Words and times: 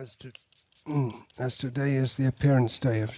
As, 0.00 0.16
to, 0.16 0.28
mm, 0.88 1.12
as 1.38 1.56
today 1.58 1.96
is 1.96 2.16
the 2.16 2.26
appearance 2.26 2.78
day 2.78 3.02
of 3.02 3.10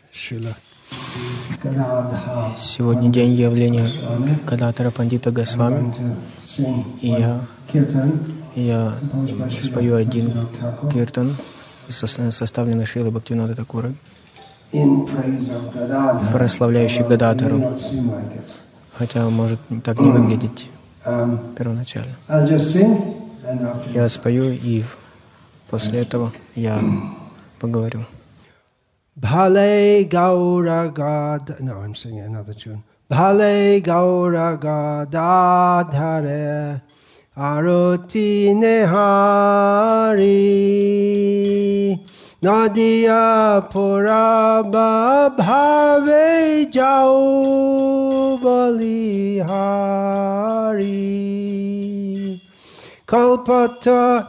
Gadadha, 1.62 2.56
Сегодня 2.58 3.08
день 3.08 3.34
явления 3.34 3.88
Гадатара 4.44 4.90
Пандита 4.90 5.30
Госвами. 5.30 5.94
И 7.00 7.08
я, 7.08 7.40
я 8.56 8.94
спою 9.62 9.94
один 9.94 10.48
киртан, 10.92 11.28
сос- 11.88 12.32
составленный 12.32 12.86
Шрилой 12.86 13.12
Бхактивинода 13.12 13.54
Такурой, 13.54 13.94
прославляющий 16.32 17.02
it. 17.02 18.42
хотя 18.92 19.30
может 19.30 19.60
так 19.84 20.00
не 20.00 20.10
выглядеть 20.10 20.68
Um, 21.04 21.54
первоначально. 21.56 22.14
Я 23.92 24.08
спою, 24.08 24.52
и 24.52 24.84
после 25.71 26.01
этого 26.01 26.31
я 26.55 26.79
поговорю. 27.59 28.05
Bhale 29.19 30.03
Gaura 30.07 30.89
God. 30.93 31.59
No, 31.59 31.79
I'm 31.81 31.95
singing 31.95 32.21
another 32.25 32.53
tune. 32.53 32.83
Bhale 33.09 33.81
Gaura 33.81 34.55
Gadadhare 34.59 36.81
Aroti 37.35 38.53
Nehari 38.53 38.85
Nadia 42.43 43.63
Puraba 43.71 45.29
Bhave 45.35 46.71
Jau 46.71 48.37
Balihari 48.43 49.17
Kalpata 53.07 54.27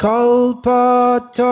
কল্পতরু 0.00 1.50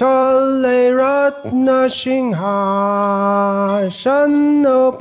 তলে 0.00 0.82
রত্ন 1.00 1.66
সিংহাসন্ন 2.00 2.64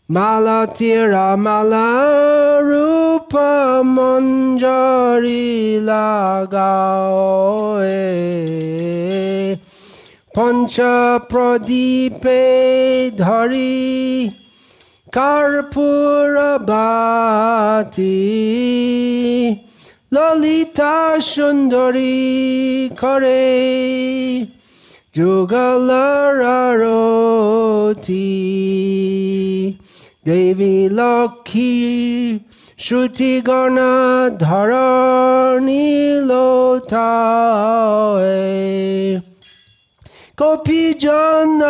Malatira 0.08 1.36
Mala 1.36 2.60
Rupa 2.62 3.82
Manjari 3.84 5.78
Lagaoe 5.84 6.80
পঞ্চ 10.40 10.76
প্রদীপে 11.30 12.44
ধরি 13.18 13.76
কার্পুরবাতি 15.12 15.76
ললিতা 20.12 20.96
সুন্দরী 21.30 22.18
করে 23.00 23.46
যুগল 25.16 25.90
যুগলরতি 26.60 27.18
দেবী 30.26 30.76
লক্ষ্মী 30.90 31.72
শ্রুতিগণা 32.78 33.92
ধরণী 34.40 35.88
লোথা 36.22 37.12
গোপী 40.40 40.84
জন 41.04 41.60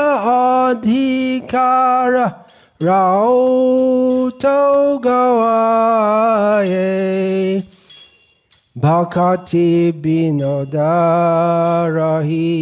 অধিকার 0.63 2.13
রাউত 2.81 4.45
ভকতি 8.81 9.71
বিনোদা 10.03 10.99
রহি 11.97 12.55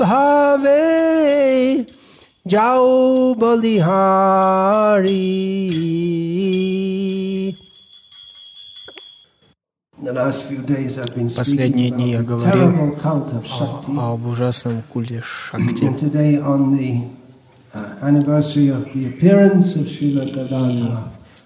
ভাবে 0.00 0.84
যাও 2.46 2.88
বলিহারি। 3.40 5.28
Последние 11.36 11.90
дни 11.90 12.12
я 12.12 12.22
говорил 12.22 12.94
о- 13.02 14.14
об 14.14 14.26
ужасном 14.26 14.82
культе 14.92 15.22
Шакти. 15.22 15.84
Uh, 17.74 17.98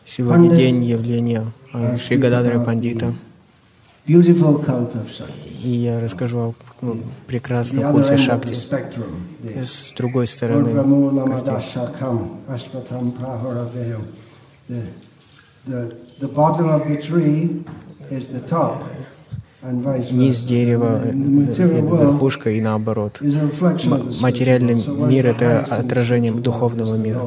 Сегодня 0.06 0.54
день 0.54 0.84
явления 0.84 1.44
э, 1.72 1.96
Шри 1.96 2.16
Гададара 2.18 2.60
Пандита. 2.60 3.14
И 4.06 4.12
я 5.68 6.00
расскажу 6.00 6.38
о 6.38 6.54
ну, 6.82 6.98
прекрасном 7.26 7.92
культе 7.92 8.18
Шакти. 8.18 8.52
с 8.52 9.92
другой 9.96 10.26
стороны, 10.26 10.68
Urdhvamulamadaşakam 10.68 12.38
низ 20.10 20.40
дерева, 20.40 21.00
э, 21.04 21.12
верхушка 21.12 22.50
и 22.50 22.60
наоборот. 22.60 23.18
материальный 24.20 24.74
мир— 24.74 25.26
это 25.28 25.64
world 25.70 26.40
духовного 26.42 26.96
мира. 26.96 27.20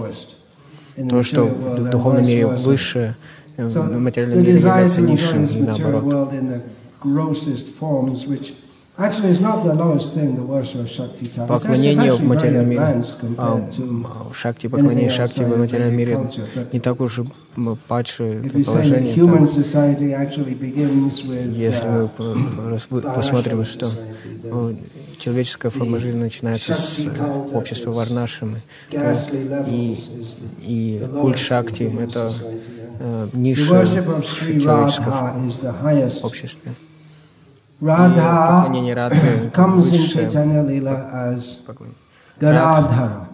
То, 1.09 1.23
что 1.23 1.45
в 1.45 1.89
духовном 1.89 2.25
мире 2.25 2.47
выше, 2.47 3.15
э, 3.57 3.67
в 3.67 3.99
материальном 3.99 4.39
мире 4.39 4.53
является 4.53 5.01
низшим 5.01 5.45
и 5.45 5.61
наоборот. 5.61 6.31
Поклонение 11.47 12.13
в 12.13 12.23
материальном 12.23 12.69
мире, 12.69 13.03
а, 13.37 13.69
шакти, 14.33 14.67
поклонение 14.67 15.09
шакти 15.09 15.41
в 15.41 15.57
материальном 15.57 15.97
мире 15.97 16.29
не 16.71 16.79
так 16.79 17.01
уж 17.01 17.19
и 17.19 17.23
падшее 17.87 18.41
положение. 18.63 19.13
если 21.51 21.87
мы 21.87 22.09
uh, 22.17 23.15
посмотрим, 23.15 23.65
что 23.65 23.87
э, 24.43 24.75
человеческая 25.19 25.71
форма 25.71 25.99
жизни 25.99 26.19
начинается 26.19 26.73
с 26.75 26.99
э, 26.99 27.47
общества 27.53 27.91
Варнашимы, 27.91 28.61
и, 28.91 29.95
и 30.61 31.05
культ 31.19 31.37
Шакти— 31.37 31.83
это 31.99 32.31
э, 32.99 33.27
of 33.33 33.53
в 33.53 33.67
человеческом 34.61 35.51
обществе. 36.23 36.71
Radha 37.81 38.61
поклонение 38.61 38.93
Радхи 38.93 39.49
comes 39.51 39.91
in 39.91 40.07
Chaitanya 40.07 40.61
Lila 40.63 41.09
as. 41.11 41.57
Gadadhara. 42.39 43.27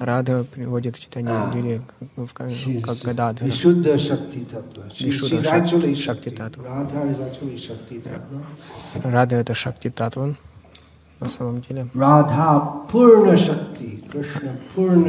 Рада 0.00 0.44
приводит 0.44 0.96
в 0.96 1.00
читание 1.00 1.50
Лили 1.52 1.82
как 2.82 2.96
Гададхара. 3.04 3.48
Actually 3.48 3.82
Shakti 5.94 6.30
Tattva. 8.00 8.42
Рада 9.04 9.36
это 9.36 9.54
Шакти 9.54 9.90
Татван 9.90 10.36
на 11.18 11.28
самом 11.28 11.60
деле. 11.60 11.88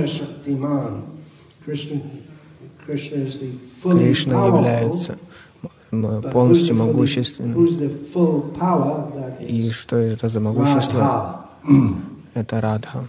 Shaktiman. 0.06 1.04
Krishna, 1.64 2.02
Krishna 2.86 3.18
is 3.18 3.40
the 3.40 3.52
fully 3.82 4.08
Кришна 4.08 4.46
является 4.48 5.18
полностью 6.32 6.76
могущественным. 6.76 7.66
И 9.40 9.70
что 9.72 9.98
это 9.98 10.30
за 10.30 10.40
могущество? 10.40 11.46
Это 12.34 12.62
Радха. 12.62 13.08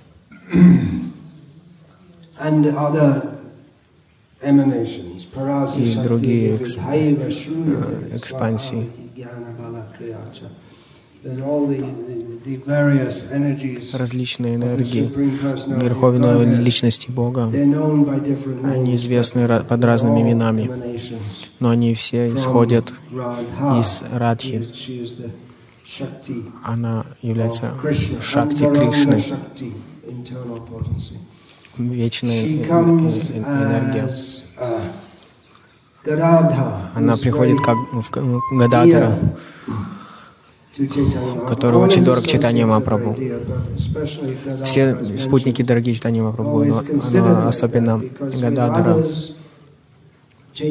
И 5.76 5.96
другие 6.02 6.58
э, 6.58 8.16
экспансии. 8.16 8.90
Различные 13.92 14.56
энергии 14.56 15.08
Верховной. 15.80 16.56
Личности 16.56 17.10
Бога, 17.10 17.44
они 17.44 18.96
известны 18.96 19.46
под 19.62 19.84
разными 19.84 20.20
именами, 20.22 20.70
но 21.60 21.68
они 21.70 21.94
все 21.94 22.26
исходят 22.34 22.92
из 23.12 24.02
Радхи. 24.12 24.68
Она 26.64 27.06
является 27.20 27.74
Шакти 28.20 28.64
Кришны, 28.72 29.22
вечная 31.78 32.44
э- 32.44 32.64
э- 32.64 33.38
энергия. 33.38 34.08
uh, 34.58 34.90
Она 36.94 37.16
приходит 37.16 37.60
как 37.60 37.76
в 37.92 38.10
Гададара, 38.56 39.18
который 41.46 41.78
очень 41.78 42.02
дорог 42.04 42.26
especially 43.76 44.38
Gadadhara 44.44 44.64
Все 44.64 45.18
спутники 45.18 45.62
дорогие 45.62 45.94
Чайтанье 45.94 46.22
Махапрабху, 46.22 46.64
но, 46.64 46.82
но 47.12 47.48
особенно 47.48 48.02
Гададара, 48.20 48.96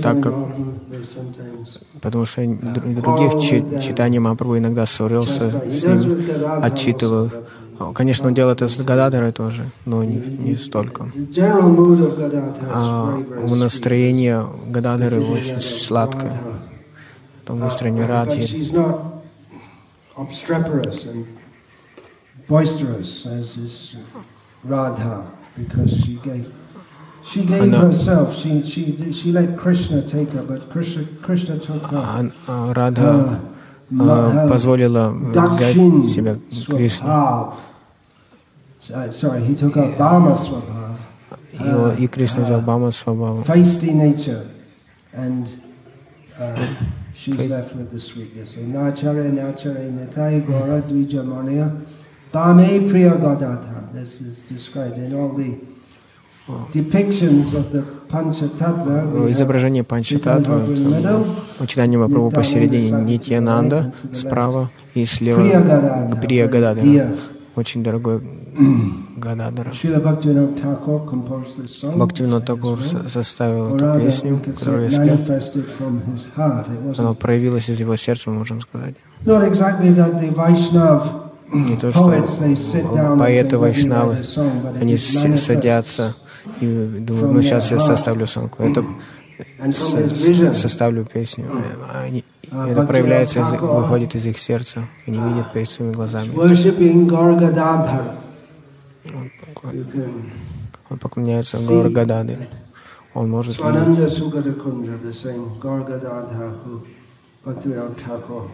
так 0.01 0.21
как- 0.21 0.33
потому 2.01 2.25
что 2.25 2.41
др- 2.41 3.01
других 3.01 3.41
Чи- 3.41 3.63
Чайтанье 3.81 4.19
Махапрабху 4.19 4.57
иногда 4.57 4.85
ссорился 4.85 5.51
с 5.51 5.83
ним, 5.83 6.17
отчитывал. 6.63 7.29
but 7.79 7.93
Конечно, 7.95 8.27
он 8.27 8.35
делает 8.35 8.61
это 8.61 8.69
с 8.71 8.77
Гададарой 8.77 9.31
тоже, 9.31 9.63
но 9.85 10.03
не, 10.03 10.15
не 10.17 10.53
столько. 10.55 11.11
А 12.73 13.17
настроение 13.55 14.45
Гададары 14.69 15.19
очень 15.21 15.61
сладкое. 15.61 16.33
Настроение 17.47 18.03
Uh, 18.05 18.07
but 18.07 18.11
Радхи. 18.29 19.10
she's 20.10 20.18
not 20.18 20.28
obstreperous 20.28 21.06
and 21.06 21.26
boisterous 22.48 23.26
as 23.26 23.56
is 23.56 23.96
Radha 24.64 25.26
because 25.56 25.90
she 26.04 26.14
gave 26.22 26.52
she 27.24 27.44
gave 27.44 27.62
Она- 27.62 27.78
herself. 27.88 28.34
She 28.36 28.62
she 28.62 29.12
she 29.12 29.32
let 29.32 29.56
Krishna 29.58 30.02
take 30.02 30.30
her, 30.30 30.42
but 30.42 30.70
Krishna 30.70 31.04
Krishna 31.22 31.58
took 31.58 31.82
her. 31.90 31.98
А- 31.98 32.30
а 32.46 32.72
Рада 32.72 33.00
her, 33.00 33.40
ma- 33.90 34.04
а, 34.04 34.30
her 34.30 34.48
позволила 34.48 35.10
взять 35.10 35.74
Dakshin 35.74 36.06
себя 36.06 36.34
Кришне. 36.68 36.88
Swabhav. 37.06 37.54
So- 38.78 39.10
Sorry, 39.10 39.42
he 39.44 39.54
took 39.56 39.74
her 39.74 39.88
Bama 39.98 40.36
Swabhav, 40.36 40.96
И, 41.98 42.04
и 42.04 42.06
Кришна 42.06 42.44
взял 42.44 42.60
Бама 42.60 42.90
Свабаву. 42.92 43.42
feisty 43.44 43.92
nature, 43.92 44.46
and 45.12 45.48
uh, 46.38 46.54
she's 47.21 47.37
left 47.49 47.75
with 47.75 47.89
the 47.91 47.99
sweetness. 47.99 48.55
So 48.55 48.61
nachare 48.61 49.29
nachare 49.39 49.85
nitai 49.97 50.45
gora 50.47 50.81
dvija 50.81 51.23
mania 51.23 51.67
bame 52.33 52.89
priya 52.89 53.11
gadadha. 53.11 53.93
This 53.93 54.21
is 54.21 54.39
described 54.53 54.97
in 54.97 55.13
all 55.13 55.29
the 55.41 55.51
Изображение 59.29 59.83
Панчататва. 59.83 60.65
У 61.59 61.65
Читания 61.65 61.99
Махапрабху 61.99 62.31
посередине 62.31 62.91
Нитьянанда, 62.91 63.93
справа 64.13 64.69
и 64.95 65.05
слева 65.05 65.39
Priya 65.39 65.61
Gadadha. 65.63 66.19
Прия 66.19 66.47
very 66.47 66.51
Гададара. 66.51 66.85
dear. 66.85 67.19
Очень 67.55 67.83
дорогой 67.83 68.21
Гададара. 69.17 69.71
Бхактивинод 71.95 72.45
Такур 72.45 72.79
составил 73.07 73.75
эту 73.75 73.99
песню, 73.99 74.39
которую 74.45 74.89
я 74.89 75.17
спел. 75.17 75.17
Она 76.97 77.13
проявилась 77.13 77.69
из 77.69 77.79
его 77.79 77.95
сердца, 77.95 78.29
можем 78.29 78.61
сказать. 78.61 78.95
Не 81.53 81.75
то, 81.75 81.91
что 81.91 82.05
поэты 82.05 83.55
"Let 83.55 83.57
me 83.57 83.57
Вайшнавы, 83.57 84.13
write 84.13 84.19
a 84.19 84.21
song," 84.21 84.51
but 84.63 84.73
it 84.75 84.81
они 85.21 85.37
садятся 85.37 86.15
и 86.61 86.65
думают, 86.99 87.33
ну 87.33 87.41
сейчас 87.41 87.71
я 87.71 87.79
составлю 87.79 88.25
санку. 88.25 88.63
Это 88.63 88.85
составлю 90.55 91.03
песню. 91.05 91.45
Они- 92.05 92.23
А, 92.53 92.67
это 92.69 92.83
проявляется, 92.83 93.43
выходит 93.43 94.15
из 94.15 94.25
их 94.25 94.37
сердца. 94.37 94.87
Они 95.07 95.17
видят 95.19 95.51
перед 95.53 95.69
своими 95.69 95.93
глазами. 95.93 96.29
worshipping 96.33 97.05
Gargadadhar, 97.07 98.01
you 98.01 98.07
can 98.07 98.90
Он 100.89 100.99
поклоняется 100.99 101.57
Гадады. 101.89 102.33
that 102.33 102.49
Он 103.13 103.29
может 103.29 103.57
видеть. 103.57 103.71
Swananda 103.71 104.07
Sugata 104.07 104.53
Kundra, 104.53 104.97
the 105.01 105.11
same 105.11 105.59
Gargadadhar 105.59 106.63
who 106.63 106.85
Bhaktivinoda 107.45 107.95
Thakur 107.97 108.49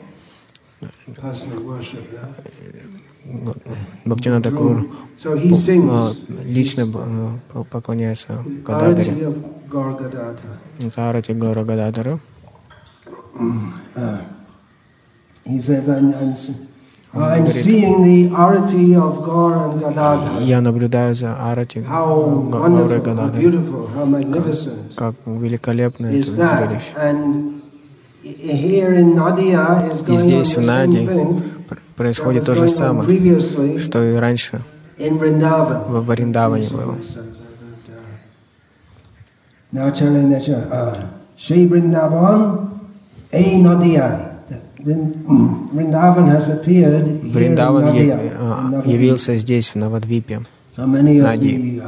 personally 1.20 1.64
worshipped 1.64 2.12
that. 2.12 2.34
Бхактина 4.06 4.42
Такур 4.42 4.88
So 5.18 5.36
he 5.36 5.52
а, 5.52 5.56
sings 5.56 6.18
лично 6.46 6.82
э, 6.82 7.38
по- 7.52 7.64
поклоняется 7.66 8.44
Гададаре. 8.66 9.12
Arati 9.12 9.26
of 9.26 9.70
Gargadadhar. 9.70 10.58
Это 10.80 11.10
Арати 11.10 11.34
Гора 11.34 11.64
Гададара. 11.64 12.20
He 15.46 15.60
says, 15.62 15.88
I'm, 15.90 16.14
I'm, 16.14 16.34
Он 17.14 17.22
говорит. 17.22 17.66
Я 20.42 20.62
наблюдаю 20.62 21.16
за 21.16 21.36
Арати 21.36 21.80
How 21.80 22.50
Га- 22.50 22.60
Горы 22.60 22.74
wonderful, 22.74 22.90
how 22.90 23.02
Гададары. 23.02 23.42
beautiful, 23.42 23.90
how 23.96 24.06
magnificent 24.06 24.96
Как 24.96 25.16
великолепно 25.26 26.08
это 26.08 26.30
зрелище. 26.30 26.94
И 30.08 30.16
здесь, 30.16 30.56
в 30.58 30.66
Наде, 30.66 31.10
происходит 31.96 32.46
то 32.46 32.56
же 32.56 32.68
самое, 32.68 33.80
что 33.80 34.04
и 34.04 34.16
раньше 34.16 34.62
в 35.00 36.02
Вриндаване 36.06 36.68
было. 36.70 36.98
uh, 39.74 40.26
Nacha, 40.26 40.72
uh, 40.72 41.08
Shri 41.38 41.68
Vrindavan, 41.68 42.70
A. 43.32 44.27
Вриндаван 47.34 47.94
явился 48.86 49.36
здесь, 49.36 49.70
в 49.70 49.76
Навадвипе. 49.76 50.42
Нади. 50.78 51.82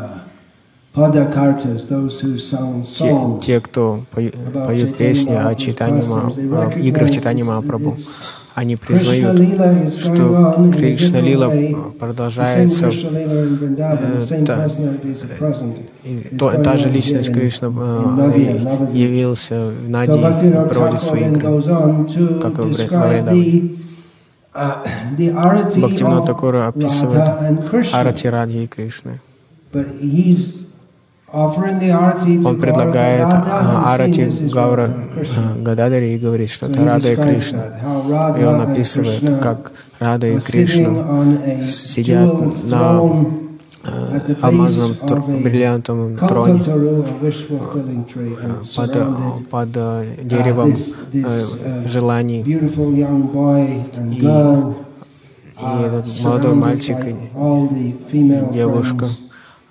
Те, 2.97 3.45
те, 3.45 3.61
кто 3.61 3.99
поют 4.11 4.97
песни 4.97 5.35
о 5.35 5.55
читании, 5.55 6.03
о 6.53 6.71
играх 6.79 7.11
читания 7.11 7.45
Махапрабху, 7.45 7.95
они 8.59 8.75
признают, 8.75 9.93
что 9.93 10.71
Кришна 10.75 11.21
Лила 11.21 11.49
продолжается, 11.97 12.91
э, 12.91 14.45
та, 14.45 14.67
то, 16.37 16.61
та 16.61 16.77
же 16.77 16.89
личность 16.89 17.31
Кришна 17.31 17.69
э, 17.69 18.89
явился 18.93 19.71
в 19.71 19.89
Нади 19.89 20.11
и 20.11 20.69
проводит 20.69 21.01
свои 21.01 21.21
игры, 21.29 21.61
как 22.41 22.59
и 22.59 22.61
во 22.61 22.67
Вриндаване. 22.67 23.69
Бхактивинод 25.77 26.25
Такура 26.25 26.67
описывает 26.67 27.93
Арати 27.93 28.27
Радхи 28.27 28.63
и 28.63 28.67
Кришны. 28.67 29.21
Он 31.31 32.59
предлагает 32.59 33.21
а, 33.21 33.93
Арати 33.93 34.27
Гаура 34.51 34.89
а, 34.89 35.61
Гададари 35.61 36.15
и 36.15 36.17
говорит, 36.17 36.49
что 36.49 36.65
это 36.65 36.83
Рада 36.83 37.13
и 37.13 37.15
Кришна. 37.15 37.65
И 38.39 38.43
он 38.43 38.61
описывает, 38.61 39.39
как 39.39 39.71
Рада 39.99 40.27
и 40.27 40.39
Кришна 40.39 41.27
сидят 41.61 42.33
на 42.63 42.99
а, 43.83 44.21
алмазном 44.41 44.95
бриллиантовом 45.43 46.17
троне 46.17 46.63
под, 48.75 48.97
под 49.49 49.71
деревом 49.71 50.75
желаний. 51.85 52.41
И, 52.41 52.53
и 55.61 55.83
этот 55.85 56.23
молодой 56.23 56.55
мальчик 56.55 56.97
и 57.05 57.15
девушка 58.51 59.05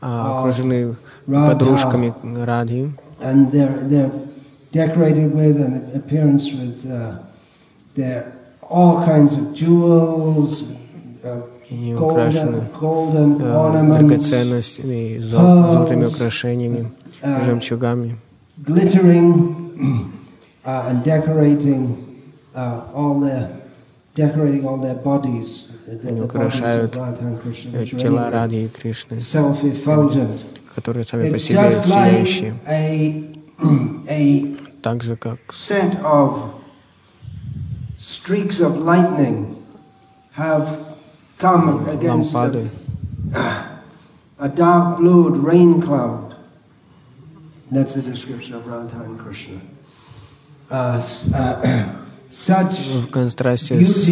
окружены 0.00 0.94
подружками 1.28 2.14
Радхи. 2.44 2.92
And 3.20 3.50
they're, 3.52 3.80
they're 3.82 4.12
decorated 4.72 5.34
with 5.34 5.60
an 5.60 5.90
appearance 5.94 6.52
with 6.52 6.90
uh, 6.90 7.18
their 7.94 8.32
all 8.62 9.04
kinds 9.04 9.36
of 9.36 9.54
jewels, 9.54 10.64
uh, 11.24 11.42
и 11.70 11.94
украшены 11.94 12.62
э, 12.72 13.98
драгоценностями, 13.98 15.18
золотыми 15.18 16.06
украшениями, 16.06 16.90
uh, 17.22 17.44
жемчугами. 17.44 18.16
Glittering 18.64 20.16
uh, 20.64 20.88
and 20.88 21.04
decorating 21.04 21.96
uh, 22.54 22.82
all 22.94 23.20
their 23.20 23.50
decorating 24.14 24.66
all 24.66 24.78
their 24.78 24.94
bodies. 24.94 25.66
Они 26.04 26.20
украшают 26.20 26.92
тела 26.92 28.30
Радхи 28.30 28.64
и 28.64 28.68
Кришны. 28.68 29.20
Self-effulgent 29.20 30.57
которые 30.78 31.04
сами 31.04 31.30
по 31.30 31.38
себе 31.38 31.70
сияющие. 31.70 32.54
Так 34.82 35.02
же, 35.02 35.16
как 35.16 35.38
лампады, 42.00 42.70
a 44.38 44.48
dark 44.48 44.98
blued 44.98 45.36
rain 45.42 45.82
cloud. 45.82 46.36
That's 47.72 47.94
the 47.94 48.02
description 48.02 48.54
of 48.54 48.66
Radha 48.68 49.02
and 49.02 49.18
Krishna. 49.18 49.60
Uh, 50.70 51.00
uh, 51.34 51.84
such 52.30 53.02
в 53.02 53.10
контрасте 53.10 53.84
с 53.84 54.04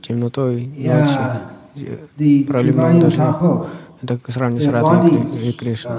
темнотой 0.00 0.66
ночи, 1.74 2.44
проливным 2.46 3.00
дождем. 3.00 3.66
Это 4.02 4.18
сравнивать 4.28 4.64
с 4.64 4.68
Радхой 4.68 5.20
и 5.42 5.52
Кришной. 5.52 5.98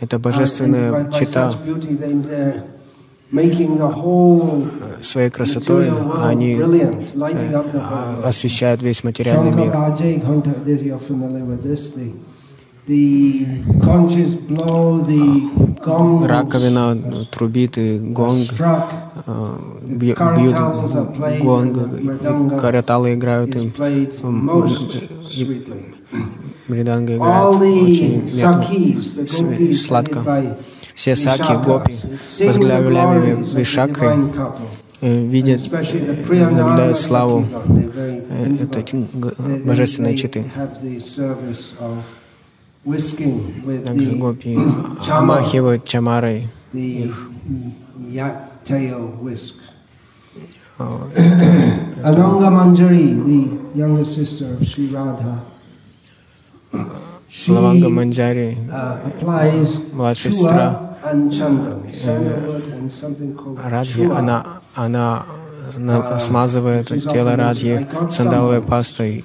Это 0.00 0.18
божественная 0.18 1.10
чита. 1.10 1.52
Своей 5.02 5.30
красотой 5.30 5.90
они 6.22 6.54
э, 6.54 8.22
освещают 8.24 8.82
весь 8.82 9.04
материальный 9.04 9.52
мир. 9.52 9.70
Раковина 16.26 17.26
трубит 17.30 17.76
и 17.76 17.98
гонг, 17.98 18.48
э, 19.26 19.56
бьют 19.84 20.18
гонг, 21.42 21.76
караталы 22.58 23.12
играют 23.12 23.54
им, 23.56 23.74
Мриданга 26.68 27.16
играет 27.16 27.56
очень 27.56 28.28
мягко, 28.36 29.74
сладко. 29.74 30.54
Все 30.94 31.14
саки, 31.14 31.54
гопи, 31.64 31.94
возглавляемые 32.44 33.36
Вишакой, 33.54 34.08
э, 35.00 35.26
видят, 35.26 35.62
э, 35.70 36.50
наблюдают 36.50 36.98
славу 36.98 37.46
э, 38.28 38.56
этой 38.60 39.06
божественной 39.64 40.16
читы. 40.16 40.50
Также 43.84 44.10
гопи 44.16 44.58
омахивают 45.08 45.84
чамарой 45.84 46.48
их. 46.72 47.30
Ananga 50.78 52.50
Manjari, 52.50 53.08
the 53.26 53.78
younger 53.78 54.04
sister 54.04 54.54
of 54.54 54.64
Sri 54.66 54.86
Radha, 54.86 55.42
Лаванга 56.72 57.88
Манджари, 57.88 58.58
младшая 59.92 60.32
сестра 60.32 60.96
Радхи, 63.64 64.04
она, 64.10 64.60
она 64.74 65.26
смазывает 66.20 66.88
тело 66.88 67.36
Радхи 67.36 67.86
сандаловой 68.10 68.62
пастой. 68.62 69.24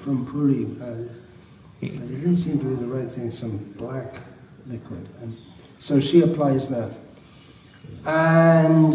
So 5.79 5.99
she 5.99 6.21
applies 6.21 6.69
that. 6.69 6.91
And 8.05 8.93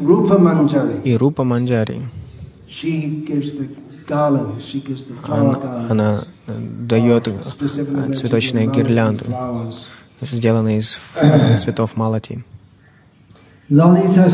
Rupa 0.00 0.38
Manjari. 0.38 1.02
И 1.04 1.16
Рупа 1.16 1.42
Манджари. 1.42 2.08
She 2.68 3.24
gives 3.26 3.56
the 3.56 3.68
garland. 4.08 5.90
Она 5.90 6.24
дает 6.46 7.24
цветочные 8.16 8.66
гирлянды, 8.66 9.24
сделанные 10.20 10.78
из 10.78 10.98
цветов 11.62 11.96
малати. 11.96 12.44
Лалита 13.70 14.30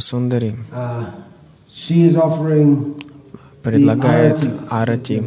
Сундари 0.00 0.56
предлагает 3.62 4.50
арати 4.70 5.22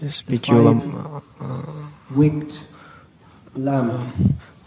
с 0.00 0.22
пятью 0.22 0.82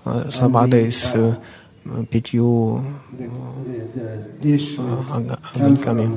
с 0.06 0.40
ламбадой 0.40 0.92
с 0.92 1.38
пятью 2.10 2.84
огоньками 5.54 6.12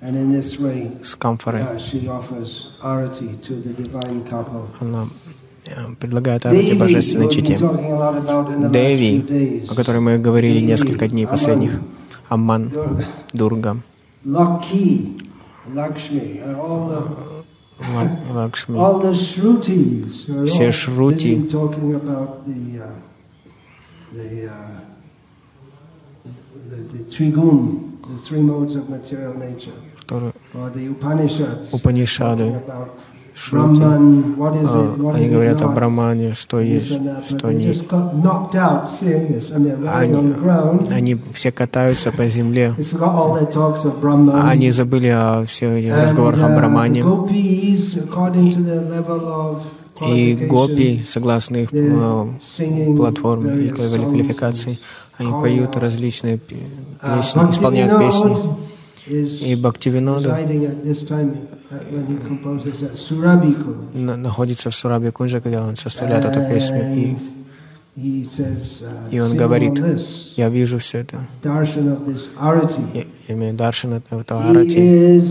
с 0.00 1.14
камфорой. 1.16 1.64
Она 4.80 5.06
предлагает 5.98 6.46
арати 6.46 6.74
божественной 6.74 7.30
чите. 7.30 7.58
Деви, 8.72 9.66
о 9.68 9.74
которой 9.74 10.00
мы 10.00 10.18
говорили 10.18 10.60
несколько 10.60 11.06
дней 11.08 11.26
последних, 11.26 11.80
Амман, 12.28 12.72
Дурга, 13.32 13.76
Лакшми, 18.32 18.86
все 20.46 20.72
шрути, 20.72 21.48
the 28.10 28.18
three 28.18 28.42
modes 28.42 28.74
of 28.74 28.88
material 28.88 29.34
nature. 29.34 29.72
Которые 30.10 30.32
Упанишады, 31.72 32.54
Шрути, 33.32 33.82
они 33.82 35.28
говорят 35.30 35.62
о 35.62 35.68
Брамане, 35.68 36.34
что 36.34 36.60
есть, 36.60 36.92
что 37.26 37.52
нет. 37.52 37.76
Они, 39.88 40.34
они 40.90 41.20
все 41.32 41.50
катаются 41.52 42.12
по 42.12 42.26
земле. 42.26 42.74
Они 44.42 44.70
забыли 44.72 45.06
о 45.06 45.44
всех 45.46 45.96
разговорах 45.96 46.38
о 46.38 46.54
Брамане. 46.54 47.04
И 50.06 50.34
гопи, 50.34 51.04
согласно 51.06 51.56
их 51.56 51.68
э, 51.72 52.26
платформе 52.96 53.64
и 53.64 53.68
квалификации, 53.68 54.78
Они 55.16 55.30
поют 55.30 55.76
различные 55.76 56.38
песни, 56.38 57.50
исполняют 57.50 57.98
песни. 57.98 58.36
И 59.06 59.56
Бхактивинода 59.56 60.38
находится 63.92 64.70
в 64.70 64.74
Сураби 64.74 65.10
Кунджа, 65.10 65.40
когда 65.40 65.62
он 65.64 65.76
составляет 65.76 66.24
эту 66.24 66.40
песню. 66.48 67.16
И, 67.96 68.26
и 69.10 69.20
он 69.20 69.36
говорит, 69.36 69.82
я 70.36 70.48
вижу 70.48 70.78
все 70.78 70.98
это. 70.98 71.26
Я 71.42 73.04
имею 73.28 73.54
даршан 73.54 74.02
этого 74.10 74.42
арати. 74.42 75.22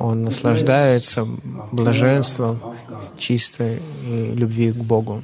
Он 0.00 0.24
наслаждается 0.24 1.26
блаженством 1.72 2.60
чистой 3.16 3.78
любви 4.34 4.72
к 4.72 4.76
Богу. 4.76 5.22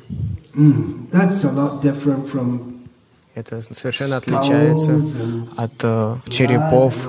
Это 3.34 3.62
совершенно 3.74 4.18
отличается 4.18 5.00
от 5.56 5.82
uh, 5.84 6.30
черепов 6.30 7.08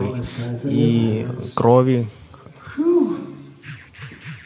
и, 0.64 1.26
и 1.26 1.28
крови. 1.54 2.08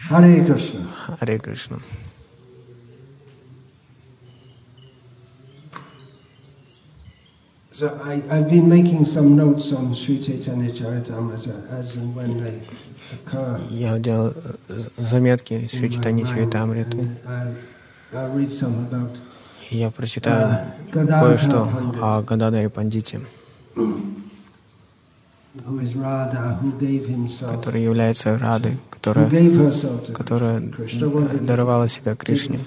Харе 0.10 0.43
Кришна. 0.43 0.88
Харе 1.19 1.38
Кришна. 1.38 1.79
So 7.72 8.01
I, 8.03 8.24
I've 8.31 8.50
been 8.50 8.67
making 8.67 9.05
some 9.05 9.36
notes 9.36 9.72
on 9.72 9.93
Sri 9.93 10.19
Chaitanya 10.19 10.72
Charitamrita 10.72 11.72
as 11.72 11.98
and 11.98 12.15
when 12.15 12.38
they 12.43 12.60
occur. 13.13 13.60
Я 13.69 14.00
делал 14.00 14.34
заметки 14.98 15.67
Шри 15.67 15.91
Чайтаньи 15.91 16.25
Чаритамриты. 16.25 17.07
I'll 18.13 18.31
read 18.31 18.51
some 18.51 18.88
about 18.89 19.19
я 19.69 19.91
прочитаю 19.91 20.74
кое-что 20.91 21.69
о 22.01 22.21
Гададаре 22.21 22.69
Пандите, 22.69 23.21
который 27.50 27.83
является 27.83 28.38
Радой, 28.38 28.77
которая, 28.89 29.29
которая 30.13 30.62
даровала 31.41 31.89
себя 31.89 32.15
Кришне, 32.15 32.59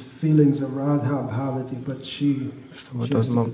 чтобы 2.76 3.09
тот 3.09 3.28
мог... 3.28 3.49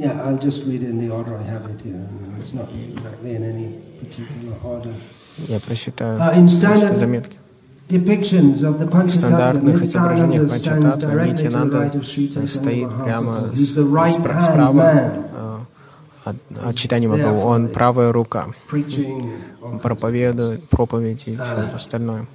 Yeah, 0.00 0.22
I'll 0.24 0.38
just 0.38 0.64
read 0.64 0.82
in 0.82 0.96
the 0.96 1.10
order 1.10 1.36
I 1.36 1.42
have 1.42 1.66
it 1.66 1.82
here. 1.82 2.08
It's 2.38 2.54
not 2.54 2.70
exactly 2.72 3.34
in 3.34 3.44
any. 3.44 3.89
Я 5.48 5.60
прочитаю 5.60 6.18
uh, 6.18 6.96
заметки. 6.96 7.36
В 7.88 9.10
стандартных 9.10 9.82
изображениях 9.82 10.48
Панчататвы 10.48 11.28
Нитянанда 11.28 11.92
стоит 12.46 12.88
прямо 13.04 13.50
справа 13.56 14.92
а, 15.34 15.60
от, 16.24 16.36
от 16.64 16.76
читания 16.76 17.08
Махапрабху. 17.08 17.48
Он 17.48 17.68
правая 17.68 18.12
рука. 18.12 18.46
проповедует 19.82 20.68
проповедь 20.68 21.22
и 21.26 21.34
все 21.34 21.74
остальное. 21.74 22.26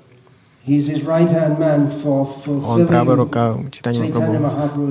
Он 2.68 2.88
правая 2.88 3.16
рука 3.16 3.56
читания 3.72 4.12
Махапрабху 4.12 4.88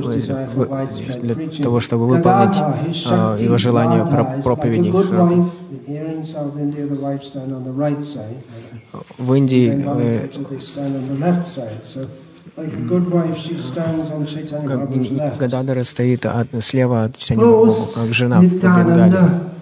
для 1.22 1.34
того, 1.64 1.80
чтобы 1.80 2.06
выполнить 2.06 2.56
uh, 3.06 3.42
его 3.42 3.58
желание 3.58 4.06
про 4.06 4.24
проповеди. 4.42 4.92
В 9.18 9.34
Индии 9.34 9.84
э, 9.84 10.28
Гададара 15.38 15.82
стоит 15.82 16.24
от, 16.24 16.46
слева 16.60 17.04
от 17.04 17.16
читания 17.16 17.74
как 17.94 18.14
жена 18.14 18.40
в 18.40 18.44
Бенгале. 18.44 19.53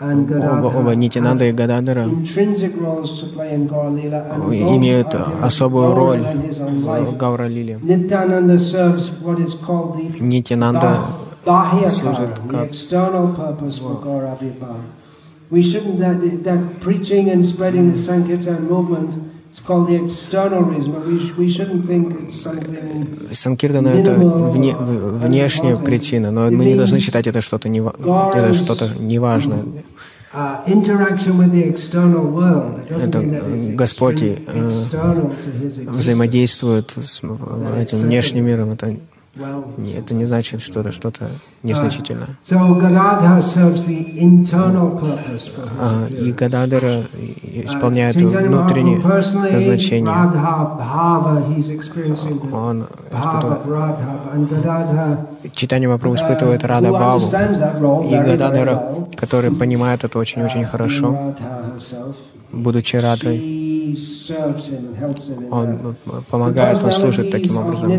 Оба, 0.00 0.72
оба 0.76 0.94
Нитинанда 0.94 1.46
и 1.46 1.52
Гададара 1.52 2.04
имеют 4.44 5.12
особую 5.42 5.92
роль 5.92 6.20
в 6.20 7.16
Гавралиле. 7.16 7.80
Нитинанда 10.20 11.00
служит 11.90 12.30
как 12.48 12.72
We 15.50 15.62
shouldn't, 15.62 15.98
that, 15.98 16.20
that 16.44 16.78
preaching 16.78 17.30
and 17.30 17.42
spreading 17.42 17.90
the 17.90 17.96
Sankirtan 17.96 18.68
movement 18.68 19.14
Санкиртана— 23.32 23.88
это 23.98 24.14
вне, 24.14 24.76
внешняя 24.76 25.76
причина, 25.76 26.30
но 26.30 26.50
мы 26.50 26.64
не 26.66 26.74
должны 26.74 27.00
считать 27.00 27.26
это 27.26 27.40
что-то 27.40 27.68
не, 27.68 27.80
это 27.80 28.54
что-то 28.54 28.90
неважное. 28.98 29.64
Это 32.90 33.20
Господь 33.74 34.22
взаимодействует 35.86 36.92
с 36.96 37.22
этим 37.78 37.98
внешним 37.98 38.44
миром. 38.44 38.72
Это 38.72 38.96
это 39.94 40.14
не 40.14 40.26
значит 40.26 40.60
что-то, 40.60 40.92
что-то 40.92 41.28
незначительное. 41.62 42.28
А, 45.78 46.06
и 46.08 46.32
Гададара 46.32 47.04
исполняет 47.42 48.16
внутреннее 48.16 48.98
назначение. 48.98 50.12
Он. 52.52 52.86
Читание 55.52 55.88
Мапру 55.88 56.14
испытывает 56.14 56.64
Рада 56.64 56.90
Баву. 56.90 57.26
И 58.06 58.16
Гададара, 58.16 59.06
который 59.16 59.50
понимает 59.52 60.04
это 60.04 60.18
очень-очень 60.18 60.64
хорошо, 60.64 61.34
будучи 62.52 62.96
Радой, 62.96 63.38
он 65.50 65.96
помогает, 66.30 66.82
он 66.82 66.92
служит 66.92 67.30
таким 67.30 67.56
образом. 67.56 67.90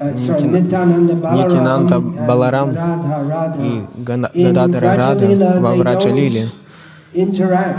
Нитинанда 0.00 1.98
Баларам 2.00 2.70
и 3.60 3.84
Гададара 3.96 4.96
Рада 4.96 5.60
во 5.60 5.74
Враджа 5.74 6.10
Лили, 6.10 6.48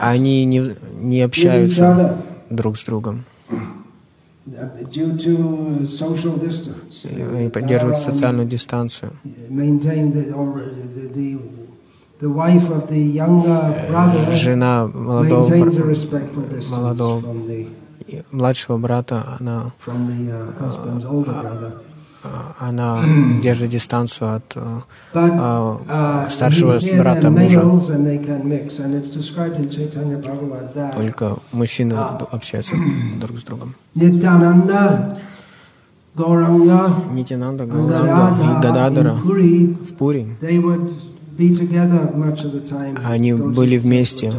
они 0.02 0.44
не, 0.46 0.76
не 1.00 1.22
общаются 1.22 2.18
друг 2.50 2.78
с 2.78 2.84
другом. 2.84 3.24
Они 7.36 7.50
поддерживают 7.50 7.98
социальную 8.00 8.48
дистанцию. 8.48 9.14
Э, 12.22 12.28
жена 14.36 14.88
молодого, 14.94 15.50
молодого 16.70 17.24
младшего 18.32 18.78
брата, 18.78 19.38
она, 19.40 19.72
uh, 19.86 20.52
она 22.60 23.00
держит 23.42 23.70
дистанцию 23.70 24.36
от 24.36 24.56
uh, 24.58 24.82
uh, 25.14 26.30
старшего 26.30 26.78
брата 26.98 27.30
мужа. 27.30 27.62
Только 30.96 31.38
мужчины 31.54 31.94
общаются 31.94 32.76
друг 33.22 33.40
с 33.40 33.44
другом. 33.44 33.76
Нитянанда, 37.14 37.66
Гауранга 37.66 38.36
и 38.44 38.62
Гададара 38.62 39.14
в 39.14 39.94
Пури 39.94 40.28
они 43.06 43.34
были 43.34 43.78
вместе 43.78 44.34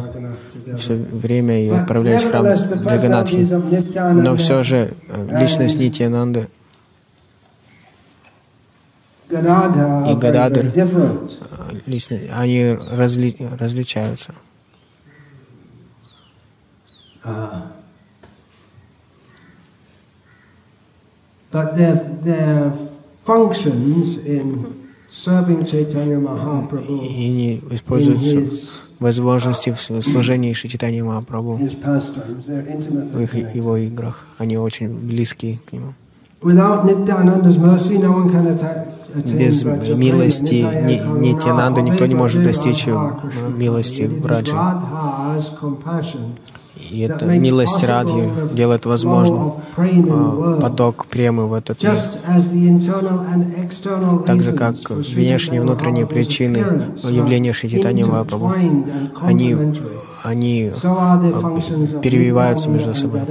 все 0.77 0.95
время 0.95 1.65
и 1.65 1.69
отправлялись 1.69 2.23
в 2.23 2.29
храм 2.29 2.45
Джаганатхи. 2.45 3.47
Но 4.21 4.35
все 4.37 4.63
же 4.63 4.93
э, 5.07 5.39
личность 5.39 5.77
Нитьянанды 5.77 6.47
и 9.29 9.35
Гададр, 9.35 10.71
э, 10.75 11.27
лично, 11.85 12.19
они 12.33 12.71
разли, 12.73 13.35
различаются. 13.59 14.33
But 21.51 21.75
their, 21.75 21.95
their 22.23 22.73
functions 23.25 24.17
in 24.25 24.80
и 26.87 27.29
не 27.29 27.61
используются 27.71 28.79
возможности 28.99 29.71
в 29.71 30.01
служении 30.01 30.53
Шичитани 30.53 31.01
Махапрабху 31.01 31.57
в 31.57 33.19
их, 33.19 33.55
его 33.55 33.77
играх. 33.77 34.25
Они 34.37 34.57
очень 34.57 34.89
близки 34.89 35.59
к 35.69 35.73
нему. 35.73 35.93
без 39.25 39.63
милости 39.63 40.65
Нитянанды 41.19 41.81
никто 41.81 42.05
не 42.05 42.15
может 42.15 42.43
достичь 42.43 42.87
милости 43.57 44.09
Раджи. 44.23 44.55
И 46.91 46.99
эта 47.01 47.25
милость 47.25 47.83
Радхи 47.83 48.29
делает 48.53 48.85
возможным 48.85 49.53
а, 49.77 50.59
поток 50.61 51.05
премы 51.05 51.47
в 51.47 51.53
этот 51.53 51.81
мир. 51.81 51.95
Так 54.25 54.41
же, 54.41 54.53
как 54.53 54.75
внешние 54.89 55.61
и 55.61 55.63
внутренние 55.63 56.05
причины 56.05 56.57
явления 57.09 57.53
Шичитани 57.53 58.03
Махапрабху, 58.03 58.53
они 59.21 59.55
они 60.23 60.71
перевиваются 62.03 62.69
между 62.69 62.93
собой. 62.93 63.21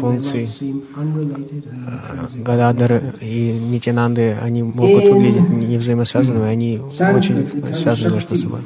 Функции 0.00 0.46
Гададары 2.42 3.14
и 3.20 3.58
Нитянанды, 3.70 4.36
они 4.42 4.62
могут 4.62 5.04
выглядеть 5.04 5.48
не 5.48 5.78
взаимосвязанными, 5.78 6.46
они 6.46 6.78
очень 6.78 7.64
связаны 7.74 8.14
между 8.14 8.36
собой. 8.36 8.60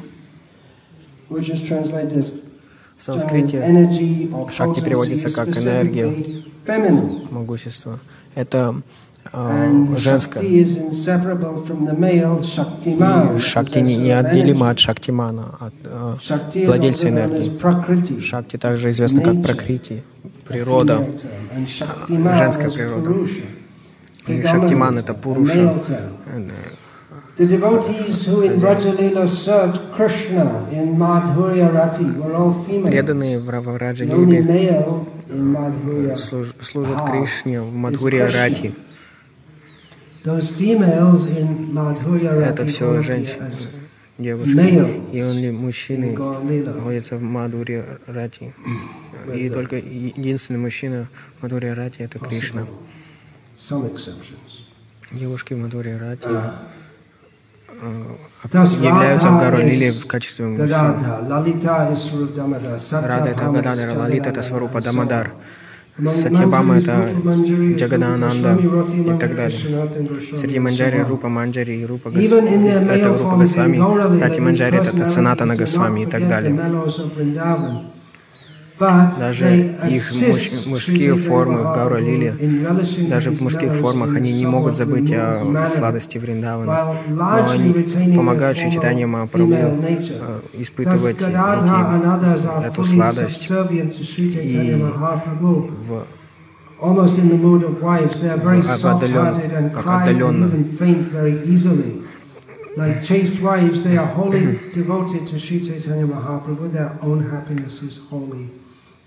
В 2.99 3.03
санскрите 3.03 3.61
шакти 4.51 4.81
переводится 4.81 5.33
как 5.33 5.47
энергия, 5.57 6.13
могущество. 7.31 7.99
Это 8.35 8.81
э, 9.31 9.85
женское. 9.97 10.41
Шакти 13.39 13.79
неотделима 13.79 14.69
от 14.69 14.79
шактимана, 14.79 15.55
от 15.59 15.73
э, 15.83 16.15
владельца 16.65 17.07
энергии. 17.07 18.21
Шакти 18.21 18.57
также 18.57 18.89
известна 18.89 19.21
как 19.21 19.41
пракрити, 19.43 20.03
природа, 20.45 21.07
женская 21.57 22.69
природа. 22.69 23.15
И 24.27 24.43
шактиман— 24.43 24.97
это 24.99 25.13
пуруша, 25.13 25.81
The 27.39 27.47
devotees 27.47 28.25
who 28.25 28.41
in 28.41 28.59
Rajalila 28.59 29.29
served 29.29 29.93
Krishna 29.93 30.67
in 30.73 30.97
Madhurya 30.97 31.73
Rati 31.73 32.03
were 32.19 32.35
all 32.35 32.53
female. 32.65 32.91
Преданные 32.91 33.39
в 33.39 33.49
Равараджалиле 33.49 34.43
служат 36.17 37.09
Кришне 37.09 37.61
в 37.61 37.73
Мадхурья 37.73 38.27
Рати. 38.27 38.75
Это 40.25 40.41
все 42.65 43.01
женщины, 43.01 43.51
девушки. 44.17 45.01
И 45.13 45.23
он 45.23 45.55
мужчины 45.55 46.17
находятся 46.17 47.15
в 47.15 47.21
Мадхурья 47.21 47.99
Рати. 48.05 48.53
И 49.33 49.47
только 49.47 49.77
единственный 49.77 50.59
мужчина 50.59 51.07
в 51.37 51.43
Мадхурья 51.43 51.73
Рати— 51.73 51.95
это 51.99 52.19
Кришна. 52.19 52.65
Девушки 55.13 55.53
в 55.53 55.57
Мадхурья 55.57 55.97
Рати 55.97 56.27
являются 58.81 59.29
Гару 59.29 59.57
Лили 59.57 59.91
в 59.91 60.07
качестве 60.07 60.45
Рада 62.91 63.29
это 63.29 63.43
Гададара, 63.45 63.93
Лалита 63.99 64.29
это 64.29 64.43
Сварупа 64.43 64.81
Дамадар. 64.81 65.31
Сатьябама 65.97 66.77
это 66.77 67.11
Джагадананда 67.77 68.55
и 68.55 69.19
так 69.19 69.35
далее. 69.35 69.59
Среди 70.39 70.59
Манджари 70.59 71.01
Рупа 71.01 71.27
Манджари 71.27 71.81
и 71.81 71.85
Рупа 71.85 72.09
Госвами, 72.09 72.69
это 72.89 73.09
Рупа 73.09 73.35
Госвами, 73.35 74.21
Рати 74.21 74.39
Манджари 74.39 74.77
это 74.77 75.09
Санатана 75.09 75.55
Госвами 75.55 76.03
и 76.03 76.05
так 76.05 76.27
далее. 76.27 76.53
Даже 78.79 79.75
их 79.89 80.13
муж, 80.13 80.65
мужские 80.67 81.15
формы 81.17 81.63
в 81.63 81.73
Гаура 81.73 81.97
Лили, 81.97 82.33
даже 83.09 83.31
в 83.31 83.41
мужских 83.41 83.73
формах 83.73 84.15
они 84.15 84.31
не 84.31 84.45
могут 84.45 84.77
забыть 84.77 85.11
о 85.11 85.69
сладости 85.75 86.17
Вриндавана. 86.17 86.95
Но 87.09 87.51
они 87.51 88.15
помогают 88.15 88.57
Шичитанья 88.57 89.05
Махапрабху 89.05 89.53
э, 89.53 90.39
испытывать 90.53 91.17
эти, 91.17 92.67
эту 92.67 92.83
сладость. 92.85 93.49
И 93.49 94.73
в 94.73 96.05
almost 96.81 97.17
in 97.17 97.27
the 97.27 97.35
mood 97.35 97.61
of 97.63 97.81
wives, 97.81 98.21
they 98.21 98.29
are 98.29 98.37
very 98.37 98.61
soft-hearted 98.61 99.51
and 99.51 99.73
cry 99.73 100.07
and 100.07 100.21
even 100.21 100.63
faint 100.63 101.09
very 101.09 101.43
easily. 101.43 102.01
Like 102.77 103.03
chaste 103.03 103.41
wives, 103.41 103.83
they 103.83 103.97
are 103.97 104.05
wholly 104.05 104.57
devoted 104.73 105.27
to 105.27 105.37
Sri 105.37 105.59
Chaitanya 105.59 106.07
Mahaprabhu. 106.07 106.71
Their 106.71 106.97
own 107.01 107.29
happiness 107.29 107.81
is 107.81 107.97
holy 108.09 108.49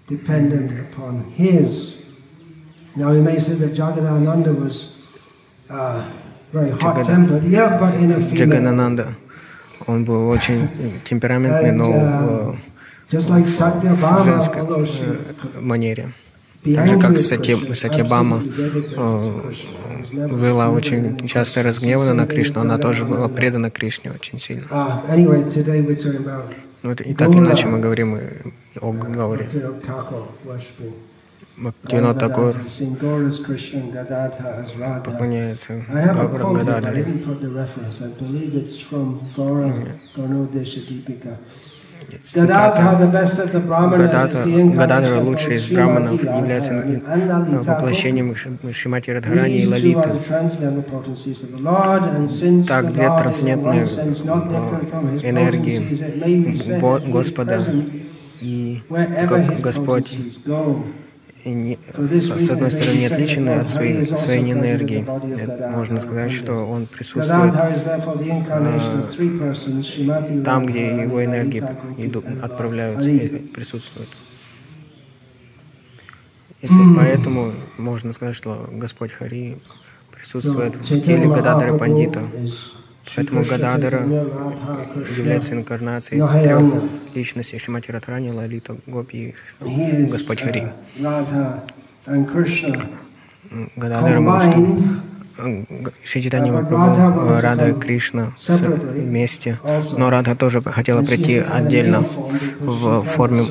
dependent 0.06 0.72
upon 0.72 1.24
his. 1.36 2.02
Now 2.96 3.10
we 3.10 3.20
may 3.20 3.38
say 3.38 3.54
that 3.54 3.72
Jagadananda 3.72 4.54
was 4.54 4.92
uh, 5.70 6.10
very 6.52 6.70
hot-tempered, 6.70 7.44
yeah, 7.44 7.78
but 7.78 7.94
in 7.94 8.12
a 8.12 8.20
female. 8.20 9.14
Он 9.86 10.04
был 10.08 10.28
очень 10.28 10.68
темпераментный, 11.08 11.72
но 11.72 11.86
uh, 11.90 12.56
в 13.08 14.24
женской 14.24 14.62
манере. 15.60 16.12
Так 16.64 16.86
же, 16.86 16.98
как 17.00 17.18
Сатьябама 17.18 18.40
была 20.28 20.70
очень 20.70 21.26
часто 21.26 21.62
разгневана 21.64 22.14
на 22.14 22.26
Кришну, 22.26 22.60
она 22.60 22.78
тоже 22.78 23.04
была 23.04 23.28
предана 23.28 23.70
Кришне 23.70 24.12
очень 24.12 24.38
сильно. 24.38 24.68
Ну, 26.82 26.90
это 26.90 27.04
и 27.04 27.14
так 27.14 27.28
иначе 27.28 27.66
мы 27.68 27.78
говорим 27.78 28.18
о 28.80 28.92
Гауре. 28.92 29.48
Бхактивинод 31.56 32.18
Такур 32.18 32.54
поклоняется 35.04 35.84
Гаура 35.88 36.44
Гададаре. 36.54 37.04
Гададхара, 44.74 45.20
лучший 45.20 45.56
из 45.56 45.70
браманов, 45.70 46.22
является 46.22 46.72
воплощением 47.62 48.34
Шимати 48.72 49.10
Радхарани 49.10 49.58
и 49.58 49.66
Лалиты. 49.66 50.02
Так, 52.66 52.92
две 52.92 53.06
трансцендентные 53.06 53.84
энергии 55.22 55.78
Господа 57.10 57.62
и 58.40 58.82
Господь 59.62 60.18
не, 61.44 61.78
с 61.96 62.50
одной 62.50 62.70
стороны, 62.70 62.98
не 62.98 63.06
отличены 63.06 63.50
от 63.50 63.68
своей, 63.68 64.06
своей 64.06 64.52
энергии. 64.52 65.04
Можно 65.70 66.00
сказать, 66.00 66.32
что 66.32 66.54
он 66.54 66.86
присутствует 66.86 67.54
э, 69.98 70.42
там, 70.44 70.66
где 70.66 71.02
его 71.02 71.24
энергии 71.24 71.64
идут, 71.98 72.24
отправляются, 72.42 73.08
присутствуют. 73.54 74.08
Это, 76.60 76.74
поэтому 76.96 77.52
можно 77.76 78.12
сказать, 78.12 78.36
что 78.36 78.68
Господь 78.70 79.10
Хари 79.10 79.58
присутствует 80.14 80.76
в 80.76 80.84
теле 80.84 81.26
Гададара 81.26 81.76
Пандита. 81.76 82.22
Поэтому 83.16 83.44
Гададара 83.44 84.02
является 85.16 85.52
инкарнацией 85.52 86.20
трех 86.20 86.82
личностей 87.14 87.58
Шимати 87.58 87.90
Радхарани, 87.90 88.30
Лалита, 88.30 88.76
Гопи 88.86 89.34
и 89.60 90.06
Господь 90.10 90.40
Хари. 90.40 90.72
Гададара 93.76 94.20
может 94.20 94.56
Шичитани 96.04 96.50
Махапрабху, 96.50 97.40
Рада 97.40 97.68
и 97.68 97.72
Кришна 97.72 98.32
вместе. 98.48 99.58
Но 99.96 100.10
Рада 100.10 100.36
тоже 100.36 100.60
хотела 100.62 101.02
прийти 101.02 101.36
отдельно 101.38 102.04
в 102.60 103.02
форме, 103.02 103.42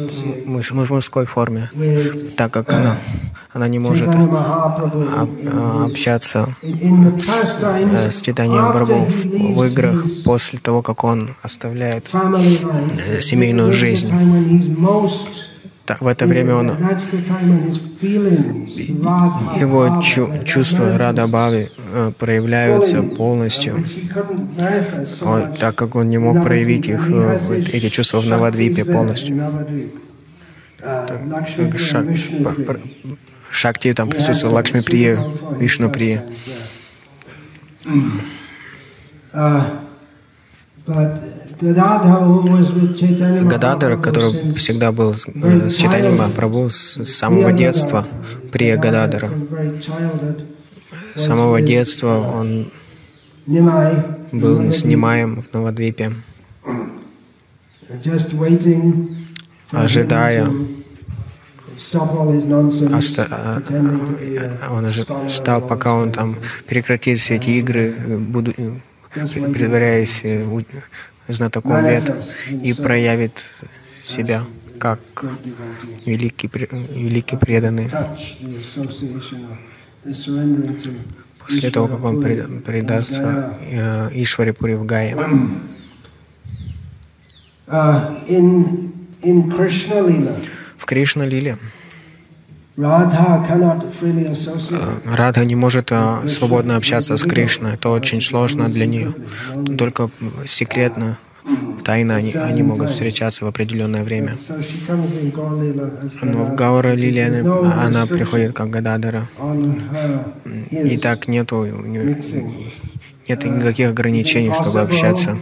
мужской 0.45 1.25
форме, 1.25 1.69
так 2.37 2.51
как 2.51 2.69
она, 2.69 2.97
она 3.53 3.67
не 3.67 3.79
может 3.79 4.07
общаться 5.83 6.55
с 6.63 8.21
Читанием 8.21 8.71
Прабху 8.71 9.07
в 9.53 9.63
играх 9.63 10.05
после 10.23 10.59
того, 10.59 10.81
как 10.81 11.03
он 11.03 11.35
оставляет 11.41 12.07
э, 12.13 13.21
семейную 13.21 13.73
жизнь. 13.73 14.13
в 15.99 16.07
это 16.07 16.25
время 16.25 16.55
он, 16.55 16.69
его 19.59 20.01
чу 20.01 20.29
чувства 20.45 20.97
Рада 20.97 21.27
Бави 21.27 21.69
э, 21.93 22.11
проявляются 22.17 23.03
полностью, 23.03 23.83
вот, 25.21 25.59
так 25.59 25.75
как 25.75 25.95
он 25.95 26.09
не 26.09 26.19
мог 26.19 26.41
проявить 26.41 26.87
их, 26.87 27.09
э, 27.09 27.37
эти 27.73 27.89
чувства 27.89 28.21
в 28.21 28.27
Навадвипе 28.29 28.85
полностью. 28.85 29.37
Шак, 31.77 32.07
шакти 33.51 33.93
там 33.93 34.09
присутствует 34.09 34.53
Лакшми 34.53 34.81
Прия, 34.81 35.19
Вишну 35.59 35.89
Прия. 35.89 36.23
Гададара, 43.43 43.97
который 43.97 44.53
всегда 44.53 44.91
был 44.91 45.15
с 45.15 45.27
э, 45.27 45.69
читанием 45.69 46.17
Махапрабху 46.17 46.69
с 46.71 47.05
самого 47.05 47.53
детства, 47.53 48.07
Прия 48.51 48.77
Гададара. 48.77 49.29
С 51.15 51.25
самого 51.25 51.61
детства 51.61 52.17
он 52.17 52.71
был 54.31 54.71
снимаем 54.71 55.43
в 55.43 55.53
Новодвипе, 55.53 56.13
ожидая 59.71 60.51
Оста... 62.95 63.27
А, 63.29 63.61
он 64.71 64.89
ждал, 65.29 65.61
пока 65.61 65.93
он 65.93 66.11
там 66.11 66.35
прекратит 66.67 67.19
все 67.19 67.35
эти 67.35 67.49
игры, 67.51 67.93
буду... 68.17 68.53
притворяясь 69.13 70.21
э, 70.23 70.45
знатоком 71.27 71.83
вет 71.85 72.13
и 72.49 72.73
проявит 72.73 73.33
себя 74.05 74.43
как 74.79 74.99
великий, 76.05 76.49
великий 76.49 77.37
преданный. 77.37 77.89
После 81.47 81.69
того, 81.71 81.87
как 81.87 82.03
он 82.03 82.21
предастся 82.61 83.57
э, 83.61 84.09
Ишваре 84.13 84.53
Пуривгае. 84.53 85.15
В 87.67 87.97
Кришна 90.91 91.25
Лиле 91.25 91.57
Радха 95.05 95.45
не 95.45 95.55
может 95.55 95.91
а, 95.93 96.27
свободно 96.27 96.75
общаться 96.75 97.15
с 97.15 97.23
Кришной. 97.23 97.75
Это 97.75 97.87
очень 97.87 98.19
сложно 98.19 98.67
для 98.67 98.85
нее. 98.85 99.13
Только 99.77 100.09
секретно, 100.45 101.17
тайно 101.85 102.15
они, 102.17 102.33
они 102.33 102.63
могут 102.63 102.89
встречаться 102.89 103.45
в 103.45 103.47
определенное 103.47 104.03
время. 104.03 104.33
Но 106.21 106.43
в 106.43 106.55
Гаура 106.55 106.93
Лиле 106.93 107.27
она, 107.27 107.85
она 107.85 108.05
приходит 108.05 108.51
как 108.51 108.69
Гададара. 108.69 109.29
И 110.71 110.97
так 110.97 111.29
нету, 111.29 111.63
нет 111.63 113.45
никаких 113.45 113.91
ограничений, 113.91 114.51
чтобы 114.59 114.81
общаться 114.81 115.39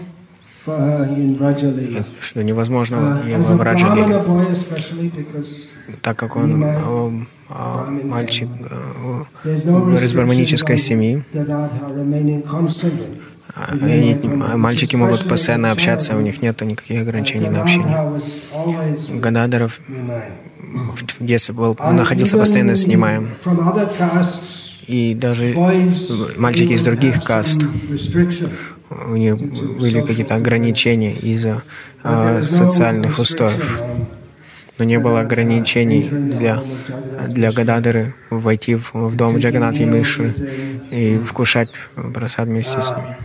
что 2.21 2.43
невозможно 2.43 3.21
и 3.27 3.35
во 3.35 3.55
Враджалиле, 3.55 4.21
так 6.01 6.17
как 6.17 6.35
он 6.35 6.63
а, 7.49 7.89
мальчик 8.03 8.47
из 9.45 10.13
гармонической 10.13 10.77
семьи. 10.77 11.23
А, 13.55 14.57
мальчики 14.57 14.95
могут 14.95 15.27
постоянно 15.27 15.71
общаться, 15.71 16.15
у 16.15 16.21
них 16.21 16.41
нет 16.41 16.61
никаких 16.61 17.01
ограничений 17.01 17.49
на 17.49 17.63
общение. 17.63 19.19
Гададаров 19.19 19.79
в 21.19 21.25
детстве 21.25 21.55
был, 21.55 21.75
находился 21.79 22.37
постоянно 22.37 22.75
снимаем. 22.75 23.29
И 24.85 25.13
даже 25.13 25.53
мальчики 26.37 26.73
из 26.73 26.83
других 26.83 27.23
каст, 27.23 27.59
у 28.89 29.15
них 29.15 29.37
были 29.37 30.01
какие-то 30.01 30.35
ограничения 30.35 31.13
из-за 31.13 31.61
э, 32.03 32.43
социальных 32.43 33.19
устоев 33.19 33.81
но 34.79 34.85
не 34.85 34.97
было 34.97 35.19
ограничений 35.19 36.03
для, 36.09 36.63
для 37.27 37.51
Гададары 37.51 38.15
войти 38.29 38.75
в, 38.75 38.93
в 38.93 39.15
дом 39.15 39.37
Джаганат 39.37 39.75
и 39.75 39.83
Миши 39.83 40.33
и 40.89 41.17
вкушать 41.17 41.69
просад 42.13 42.47
вместе 42.47 42.81
с 42.81 42.89
ними. 42.89 43.17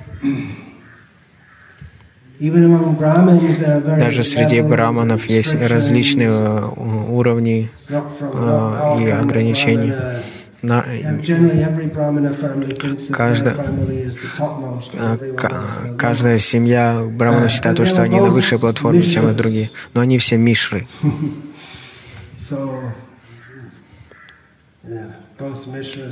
Даже 4.01 4.25
среди 4.25 4.61
браманов 4.61 5.27
есть 5.27 5.55
различные 5.55 6.31
э, 6.31 6.69
уровни 7.09 7.71
э, 7.89 8.97
и 9.01 9.09
ограничения. 9.09 9.95
На, 10.65 10.83
каждая, 13.13 13.57
каждая 15.99 16.39
семья 16.39 17.03
браманов 17.07 17.51
считает, 17.51 17.87
что 17.87 18.03
они 18.03 18.19
на 18.19 18.29
высшей 18.29 18.59
платформе, 18.59 19.03
чем 19.03 19.29
и 19.29 19.35
другие. 19.35 19.71
Но 19.93 20.01
они 20.01 20.19
все 20.19 20.37
мишры. 20.39 20.87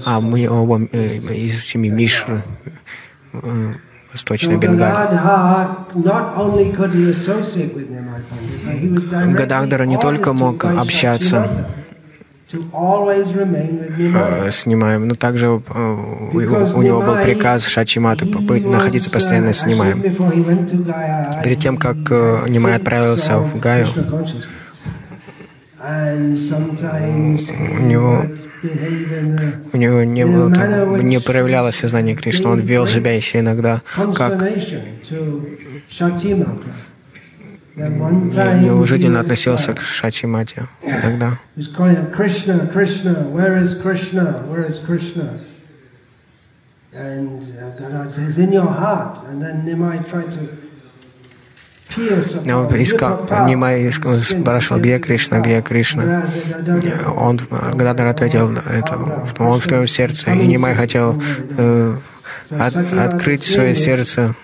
А 0.04 0.20
мы 0.20 0.48
оба 0.48 0.88
э, 0.90 1.06
из 1.34 1.64
семьи 1.64 1.90
Мишры, 1.90 2.42
Восточной 4.12 4.56
Бенгалии. 4.56 5.92
Гадагдара 9.34 9.84
не 9.84 9.98
только 9.98 10.32
мог 10.32 10.64
общаться 10.64 11.68
снимаем. 14.52 15.08
Но 15.08 15.14
также 15.14 15.48
у, 15.48 15.62
у 16.32 16.82
него 16.82 17.02
был 17.02 17.16
приказ 17.22 17.66
Шачимата 17.66 18.24
находиться 18.24 19.10
постоянно 19.10 19.52
снимаем. 19.52 20.00
Перед 21.42 21.60
тем, 21.60 21.76
как 21.76 21.96
Нимай 22.48 22.76
отправился 22.76 23.38
в 23.38 23.58
Гаю, 23.58 23.86
у 25.82 27.82
него, 27.82 28.26
у 29.72 29.76
него 29.76 30.04
не, 30.04 30.24
было, 30.24 30.96
не 30.98 31.18
проявлялось 31.18 31.76
сознание 31.76 32.14
Кришны, 32.14 32.48
он 32.48 32.60
вел 32.60 32.86
себя 32.86 33.12
еще 33.12 33.40
иногда 33.40 33.82
как 34.14 34.40
неуважительно 37.74 39.20
относился 39.20 39.72
к 39.74 39.80
Шачи 39.82 40.26
Мате. 40.26 40.68
And 46.94 47.42
uh, 47.42 47.78
он 52.52 52.82
искал, 52.82 53.46
Нимай 53.46 53.92
спрашивал, 53.92 54.80
где 54.80 54.98
Кришна, 54.98 55.40
где 55.40 55.62
Кришна. 55.62 56.26
Он, 57.16 57.40
Гададар 57.50 58.06
ответил, 58.06 58.56
это, 58.56 58.98
он 59.38 59.60
в 59.60 59.66
твоем 59.66 59.86
сердце. 59.86 60.32
И 60.32 60.46
Нимай 60.46 60.74
хотел 60.74 61.22
э, 61.56 61.96
от, 62.58 62.76
открыть 62.92 63.42
свое 63.42 63.74
сердце. 63.74 64.34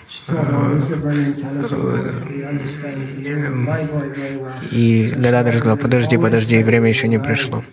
И 4.71 5.13
Гададар 5.17 5.59
сказал, 5.59 5.77
подожди, 5.77 6.17
подожди, 6.17 6.63
время 6.63 6.89
еще 6.89 7.09
не 7.09 7.19
пришло. 7.19 7.65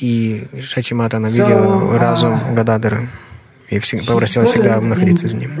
И 0.00 0.46
Шачимата 0.60 1.18
видела 1.18 1.98
разум 1.98 2.54
Гададара 2.54 3.08
и 3.68 3.80
попросила 4.06 4.44
всегда 4.46 4.80
находиться 4.80 5.28
с 5.28 5.32
ним. 5.32 5.58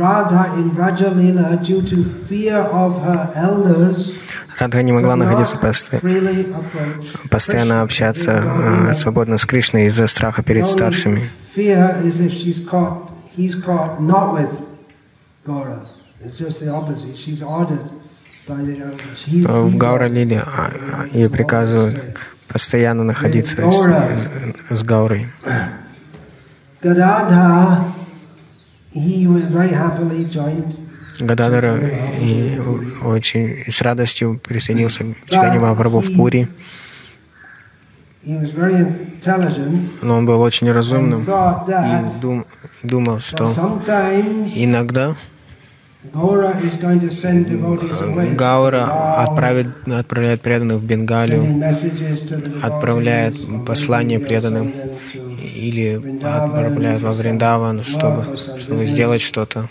Радха 4.58 4.82
не 4.82 4.92
могла 4.92 5.16
находиться 5.16 5.56
постоянно 7.30 7.82
общаться 7.82 8.30
э, 8.44 8.94
свободно 9.00 9.38
с 9.38 9.46
Кришной 9.46 9.86
из-за 9.86 10.06
страха 10.06 10.42
перед 10.42 10.66
старшими. 10.66 11.24
В 19.46 19.76
Гаура 19.76 20.08
Лиле 20.08 20.42
а, 20.44 21.06
ей 21.12 21.28
приказывают 21.28 22.18
постоянно 22.48 23.04
находиться 23.04 23.56
с, 23.56 24.76
с 24.78 24.82
Гаурой. 24.82 25.28
Гададара 31.18 31.70
и 32.20 32.58
очень 33.02 33.64
с 33.70 33.80
радостью 33.80 34.40
присоединился 34.42 35.04
к 35.04 35.30
читанию 35.30 35.60
Махапрабху 35.60 36.00
в 36.00 36.16
Пури. 36.16 36.48
Но 38.24 40.16
он 40.16 40.26
был 40.26 40.40
очень 40.40 40.70
разумным 40.70 41.22
и 41.22 42.20
дум, 42.20 42.46
думал, 42.82 43.18
что 43.18 43.44
иногда 44.54 45.16
Гаура 48.36 49.22
отправит, 49.22 49.68
отправляет 49.86 50.42
преданных 50.42 50.78
в 50.78 50.84
Бенгалию, 50.84 51.62
отправляет 52.62 53.36
послание 53.66 54.18
преданным 54.18 54.72
или 55.40 56.18
отправляет 56.24 57.02
во 57.02 57.12
Вриндаван, 57.12 57.84
чтобы, 57.84 58.36
чтобы 58.36 58.86
сделать 58.86 59.22
что-то. 59.22 59.68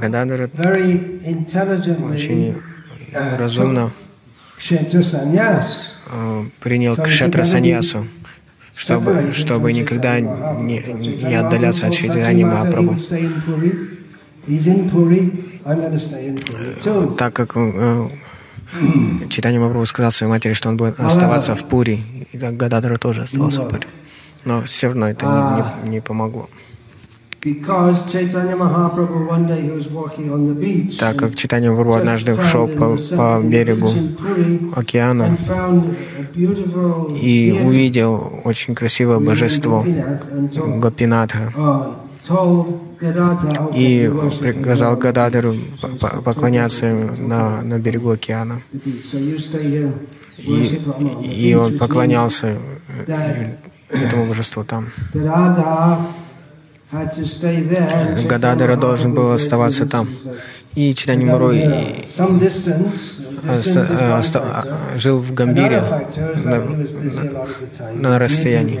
Гададара 0.00 0.50
очень 2.10 2.56
разумно 3.12 3.92
э, 4.72 4.74
принял 6.60 6.96
кшетра 6.96 7.44
саньясу, 7.44 8.06
чтобы, 8.74 9.32
чтобы 9.32 9.72
никогда 9.72 10.20
не, 10.20 10.82
не 11.22 11.34
отдаляться 11.34 11.86
от 11.86 11.94
Шридани 11.94 12.44
Махапрабху. 12.44 12.96
Так 17.16 17.34
как 17.34 17.52
э, 17.56 18.08
Читание 19.30 19.60
Махапрабху 19.60 19.86
сказал 19.86 20.12
своей 20.12 20.30
матери, 20.30 20.52
что 20.52 20.68
он 20.68 20.76
будет 20.76 20.98
оставаться 21.00 21.54
в 21.54 21.64
Пури, 21.64 22.02
и 22.32 22.38
так 22.38 22.56
Гададара 22.56 22.98
тоже 22.98 23.22
оставался 23.22 23.62
в 23.62 23.68
Пури. 23.68 23.86
Но 24.44 24.62
все 24.64 24.88
равно 24.88 25.08
это 25.08 25.24
не, 25.24 25.88
не, 25.88 25.94
не 25.94 26.00
помогло. 26.00 26.50
Так 30.98 31.16
как 31.16 31.36
Читания 31.36 31.70
Махапрабху 31.70 31.94
однажды 31.94 32.40
шел 32.50 32.66
по, 32.66 32.96
по 33.16 33.40
берегу 33.44 33.88
океана 34.74 35.36
и 37.20 37.60
увидел 37.64 38.40
очень 38.44 38.74
красивое 38.74 39.18
божество 39.18 39.84
Гопинатха, 40.78 41.52
и 43.74 44.10
приказал 44.40 44.96
Гададару 44.96 45.54
поклоняться 46.00 46.86
на, 47.18 47.60
на 47.60 47.78
берегу 47.78 48.10
океана. 48.10 48.62
И, 50.38 50.80
и 51.22 51.54
он 51.54 51.78
поклонялся 51.78 52.56
этому 53.90 54.24
божеству 54.24 54.64
там. 54.64 54.86
Гададара 58.28 58.76
должен 58.76 59.14
был 59.14 59.32
оставаться 59.32 59.86
там. 59.86 60.08
И 60.74 60.94
Читани 60.94 61.24
Мурой 61.24 62.04
жил 64.96 65.18
в 65.20 65.32
Гамбире 65.32 65.82
на, 66.44 66.64
на 67.94 68.18
расстоянии. 68.18 68.80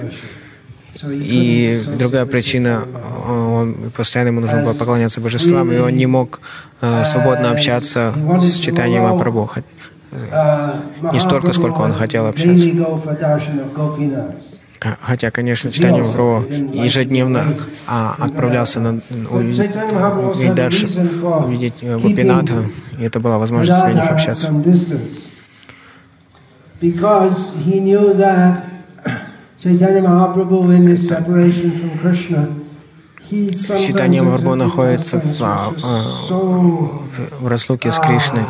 И 1.02 1.80
другая 1.98 2.26
причина, 2.26 2.84
он 3.28 3.90
постоянно 3.96 4.28
ему 4.28 4.40
нужно 4.40 4.62
было 4.62 4.74
поклоняться 4.74 5.20
божествам, 5.20 5.70
и 5.72 5.78
он 5.78 5.92
не 5.92 6.06
мог 6.06 6.40
э, 6.80 7.04
свободно 7.10 7.50
общаться 7.50 8.14
с 8.40 8.54
читанием 8.58 9.02
Махапрабху. 9.02 9.60
Не 11.12 11.20
столько, 11.20 11.52
сколько 11.52 11.80
он 11.80 11.92
хотел 11.94 12.26
общаться. 12.26 12.64
Хотя, 15.00 15.30
конечно, 15.30 15.70
читание 15.70 16.02
Махапрабху 16.02 16.52
ежедневно 16.74 17.56
а, 17.86 18.16
отправлялся 18.18 18.80
на 18.80 19.00
увидеть 19.30 20.54
дальше, 20.54 20.86
увидеть 21.44 21.74
э, 21.80 21.98
Гопинатха, 21.98 22.68
и 22.98 23.02
это 23.02 23.18
была 23.20 23.38
возможность 23.38 23.80
с 23.80 23.88
ним 23.88 24.02
общаться. 24.02 24.50
Because 26.80 27.54
he 27.64 27.80
knew 27.80 28.12
that 28.14 28.62
Chaitanya 29.58 30.02
Mahaprabhu 30.02 30.76
in 30.76 30.86
his 30.88 31.08
separation 31.08 31.70
from 31.78 31.98
Krishna, 31.98 32.48
Читание 33.30 34.22
Махапрабху 34.22 34.54
находится 34.54 35.18
в, 35.18 35.42
а, 35.42 35.70
в 37.40 37.46
разлуке 37.46 37.90
с 37.90 37.98
Кришной. 37.98 38.44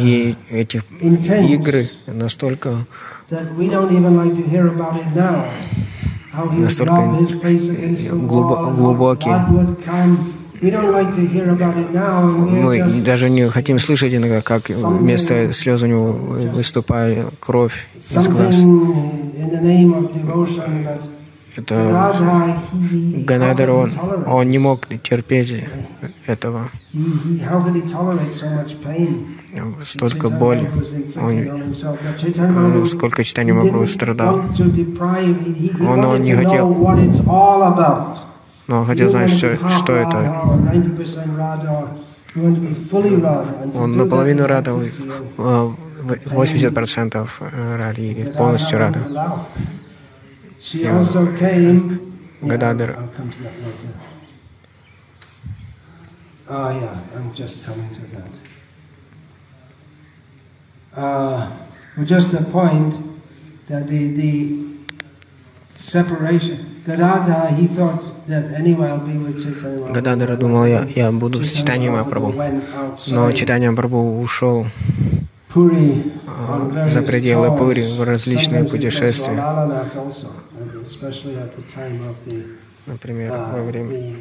И 0.00 0.36
эти 0.50 0.82
игры 1.00 1.90
настолько 2.06 2.86
настолько 6.32 6.92
глубокие. 8.74 9.34
Мы 12.64 13.02
даже 13.04 13.30
не 13.30 13.48
хотим 13.50 13.78
слышать 13.78 14.14
иногда, 14.14 14.40
как 14.40 14.68
вместо 14.68 15.52
слез 15.52 15.82
у 15.82 15.86
него 15.86 16.12
выступает 16.12 17.26
кровь 17.40 17.74
из 17.94 18.12
глаз. 18.14 18.54
Это 21.56 21.74
Ганадер, 23.26 23.70
он, 23.70 23.92
он 24.26 24.48
не 24.48 24.58
мог 24.58 24.88
терпеть 25.02 25.64
этого. 26.26 26.70
Столько 29.84 30.28
боли, 30.30 30.70
он, 31.16 32.86
сколько 32.86 33.22
читания 33.22 33.54
Махапрабху 33.54 33.86
страдал. 33.86 34.42
Он, 35.80 36.04
он 36.04 36.22
не 36.22 36.34
хотел 36.34 36.74
но 38.66 38.80
он 38.80 38.86
хотел 38.86 39.10
знать, 39.10 39.30
что, 39.30 39.58
что 39.78 39.92
это. 39.92 40.18
Он 43.74 43.92
наполовину 43.92 44.46
рада, 44.46 44.70
80% 46.06 47.28
ради 47.76 48.00
или 48.00 48.24
полностью 48.30 48.78
рада. 48.78 49.00
Гададер. 52.40 52.96
Ah, 56.46 56.70
yeah, 56.72 57.00
I'm 57.16 57.32
just 57.34 57.64
coming 57.64 57.88
to 57.94 58.02
that. 58.14 58.28
Uh, 60.94 61.50
just 62.04 62.32
the 62.32 62.44
point 62.44 62.94
that 63.68 63.88
the, 63.88 64.12
the 64.12 64.66
separation, 65.78 66.82
Gadadhara, 66.86 67.50
he 67.52 67.66
thought 67.66 68.02
Гададара 68.26 70.36
думал, 70.36 70.66
я, 70.66 70.86
я 70.94 71.12
буду 71.12 71.44
с 71.44 71.50
читанием 71.50 71.92
Махапрабху. 71.92 72.34
Но 73.08 73.32
читание 73.32 73.70
Махапрабху 73.70 74.20
ушел 74.20 74.66
а, 75.54 76.88
за 76.90 77.02
пределы 77.02 77.56
Пури 77.56 77.82
в 77.82 78.02
различные 78.02 78.64
путешествия. 78.64 79.36
Например, 82.86 83.30
во 83.30 83.62
время 83.62 84.16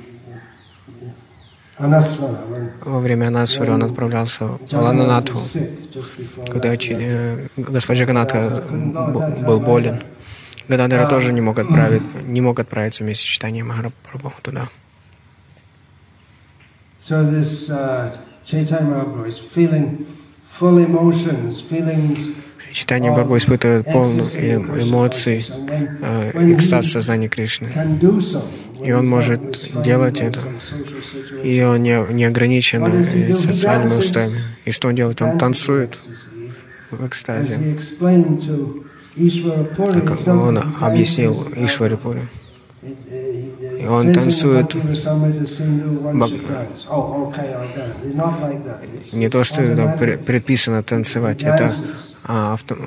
во 1.78 3.00
время 3.00 3.28
Анасвара 3.28 3.74
он 3.74 3.84
отправлялся 3.84 4.46
в 4.46 4.74
Лананатху, 4.74 5.40
когда 6.52 6.76
э, 6.76 7.48
госпожа 7.58 8.06
Ганата 8.06 8.64
был 8.70 9.60
болен. 9.60 10.04
Гададара 10.68 11.10
тоже 11.10 11.34
не 11.34 11.42
мог, 11.42 11.60
отправить, 11.60 12.04
не 12.28 12.42
мог 12.42 12.60
отправиться 12.60 13.04
вместе 13.04 13.26
с 13.26 13.28
читанием 13.28 13.68
Махапрабху 13.68 14.42
туда. 14.42 14.70
So 17.02 17.22
this 17.30 17.70
uh, 17.70 18.16
Chaitanya 18.46 18.90
Mahaprabhu 18.90 19.28
is 19.28 19.40
feeling 19.40 20.06
full 20.48 20.78
emotions, 20.78 21.62
feelings 21.62 22.32
Читание 22.74 23.12
Бхагава 23.12 23.38
испытывает 23.38 23.86
полную 23.86 24.26
эмоций, 24.82 25.46
э, 26.02 26.54
экстаз 26.56 26.88
в 26.88 26.92
сознании 26.92 27.28
Кришны. 27.28 27.72
И 28.84 28.92
он 28.92 29.08
может 29.08 29.72
делать 29.84 30.20
это. 30.20 30.40
И 31.44 31.62
он 31.62 31.84
не, 31.84 32.14
не 32.14 32.26
ограничен 32.26 32.82
социальными 33.38 34.00
устоями. 34.00 34.42
И 34.66 34.72
что 34.72 34.88
он 34.88 34.96
делает? 34.96 35.22
Он 35.22 35.38
танцует 35.38 36.00
в 36.90 37.06
экстазе. 37.06 37.78
Как 40.08 40.28
он 40.28 40.58
объяснил 40.82 41.48
Ишварипуре. 41.56 42.28
И 42.82 43.86
он 43.86 44.14
танцует 44.14 44.74
не 49.14 49.30
то, 49.30 49.44
что 49.44 49.62
это 49.62 50.18
предписано 50.18 50.82
танцевать, 50.82 51.44
это 51.44 51.72
а, 52.26 52.54
авто, 52.54 52.78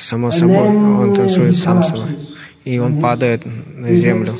само 0.00 0.32
собой, 0.32 0.68
он 0.68 1.14
танцует 1.14 1.58
сам 1.58 1.84
собой. 1.84 2.18
И 2.64 2.78
он 2.78 3.00
падает 3.00 3.42
на 3.44 3.94
землю. 3.94 4.32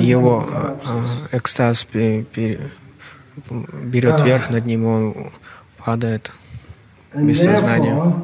Его 0.00 0.48
экстаз 1.32 1.86
берет 1.92 2.60
верх 4.24 4.50
над 4.50 4.66
ним, 4.66 4.86
он 4.86 5.14
падает 5.84 6.30
без 7.14 7.42
сознания. 7.42 8.14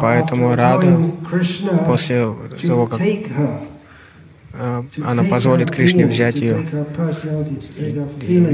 Поэтому 0.00 0.54
Рада 0.54 0.96
после 1.86 2.34
того, 2.66 2.86
как 2.86 3.00
она 5.04 5.22
позволит 5.24 5.70
Кришне 5.70 6.06
взять 6.06 6.36
ее, 6.36 6.66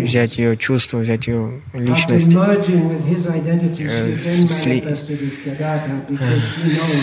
взять 0.02 0.36
ее 0.36 0.56
чувства, 0.56 0.98
взять 0.98 1.26
ее 1.26 1.62
личность, 1.72 2.28
э, 2.28 2.64
сли, 4.48 4.84
э, 4.84 6.40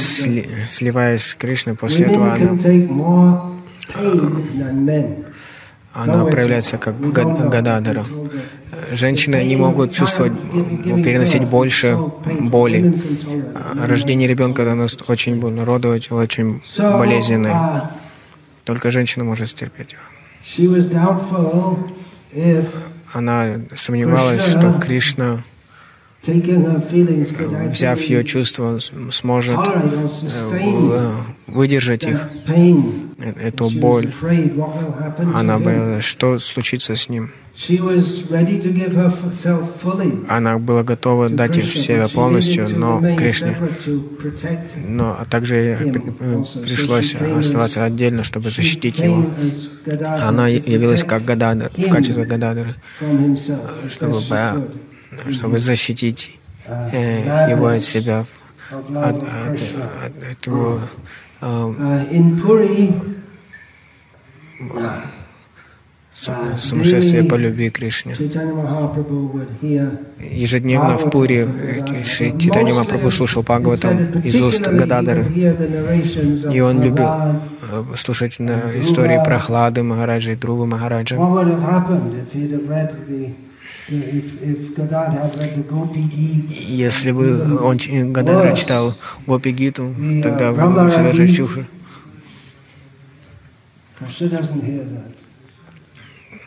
сли, 0.03 0.49
сливаясь 0.69 1.23
с 1.23 1.35
Кришной, 1.35 1.75
после 1.75 2.05
этого 2.05 2.33
она, 2.33 2.49
она 5.93 6.25
проявляется 6.25 6.77
как 6.77 6.99
гададара. 6.99 8.05
Женщины 8.91 9.43
не 9.45 9.55
могут 9.55 9.93
чувствовать, 9.93 10.33
переносить 10.83 11.45
больше 11.45 11.97
боли. 12.39 13.01
Рождение 13.79 14.27
ребенка 14.27 14.63
для 14.63 14.75
нас 14.75 14.95
очень 15.07 15.39
больно, 15.39 15.65
родовое 15.65 16.01
очень 16.11 16.61
болезненное. 16.77 17.89
Только 18.65 18.91
женщина 18.91 19.23
может 19.23 19.49
стерпеть 19.49 19.93
его. 19.93 20.01
Она 23.13 23.59
сомневалась, 23.75 24.45
что 24.47 24.79
Кришна 24.79 25.43
взяв 26.23 27.99
ее 28.01 28.23
чувства, 28.23 28.79
сможет 29.11 29.57
э, 29.57 31.11
выдержать 31.47 32.03
их, 32.03 32.29
эту 33.41 33.69
боль. 33.69 34.11
Она 35.33 35.57
боялась, 35.57 36.03
что 36.03 36.37
случится 36.39 36.95
с 36.95 37.09
ним. 37.09 37.31
Она 40.27 40.57
была 40.57 40.83
готова 40.83 41.29
дать 41.29 41.57
их 41.57 41.73
себя 41.73 42.07
полностью, 42.07 42.67
но 42.77 43.01
Кришне. 43.17 43.57
Но 44.87 45.17
а 45.19 45.25
также 45.25 45.55
э, 45.57 45.91
пришлось 46.63 47.13
оставаться 47.15 47.83
отдельно, 47.83 48.23
чтобы 48.23 48.49
защитить 48.51 48.99
его. 48.99 49.25
Она 50.05 50.47
явилась 50.47 51.03
как 51.03 51.25
Гададар, 51.25 51.71
в 51.75 51.89
качестве 51.89 52.23
Гададара, 52.23 52.75
чтобы, 53.89 54.21
чтобы 55.31 55.59
защитить 55.59 56.31
э, 56.65 57.49
его 57.51 57.67
от 57.67 57.83
себя, 57.83 58.25
от, 58.71 58.89
от, 58.89 59.23
от 59.23 60.23
этого 60.23 60.89
э, 61.41 61.73
сумасшествие 66.59 67.23
по 67.23 67.35
любви 67.35 67.69
к 67.69 67.75
Кришне. 67.75 68.13
Ежедневно 70.19 70.97
в 70.97 71.09
Пури 71.09 71.47
Читани 72.39 72.71
Махапрабху 72.71 73.11
слушал 73.11 73.41
Бхагаватам 73.41 74.21
из 74.23 74.35
уст 74.41 74.61
Гададары, 74.61 75.25
и 76.53 76.59
он 76.59 76.81
любил 76.83 77.05
э, 77.07 77.83
слушать 77.97 78.39
истории 78.39 79.23
Прохлады 79.25 79.83
Махараджа 79.83 80.31
и 80.31 80.35
Друвы 80.35 80.67
Махараджа. 80.67 81.17
Если 83.87 84.45
бы 87.11 87.61
он 87.61 87.77
Гададара 88.13 88.55
читал 88.55 88.93
Гопи 89.27 89.51
Гиту, 89.51 89.93
тогда 90.23 90.53
все 90.53 91.03
даже 91.09 91.33
чушь. 91.33 91.59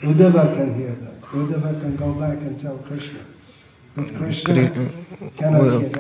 Uddhava 0.05 0.53
can 0.55 0.75
hear 0.75 0.95
that. 1.01 1.15
Uddhava 1.33 1.81
can 1.81 1.97
go 1.97 2.13
back 2.13 2.43
and 2.43 2.61
tell 2.61 2.77
Krishna. 2.87 3.21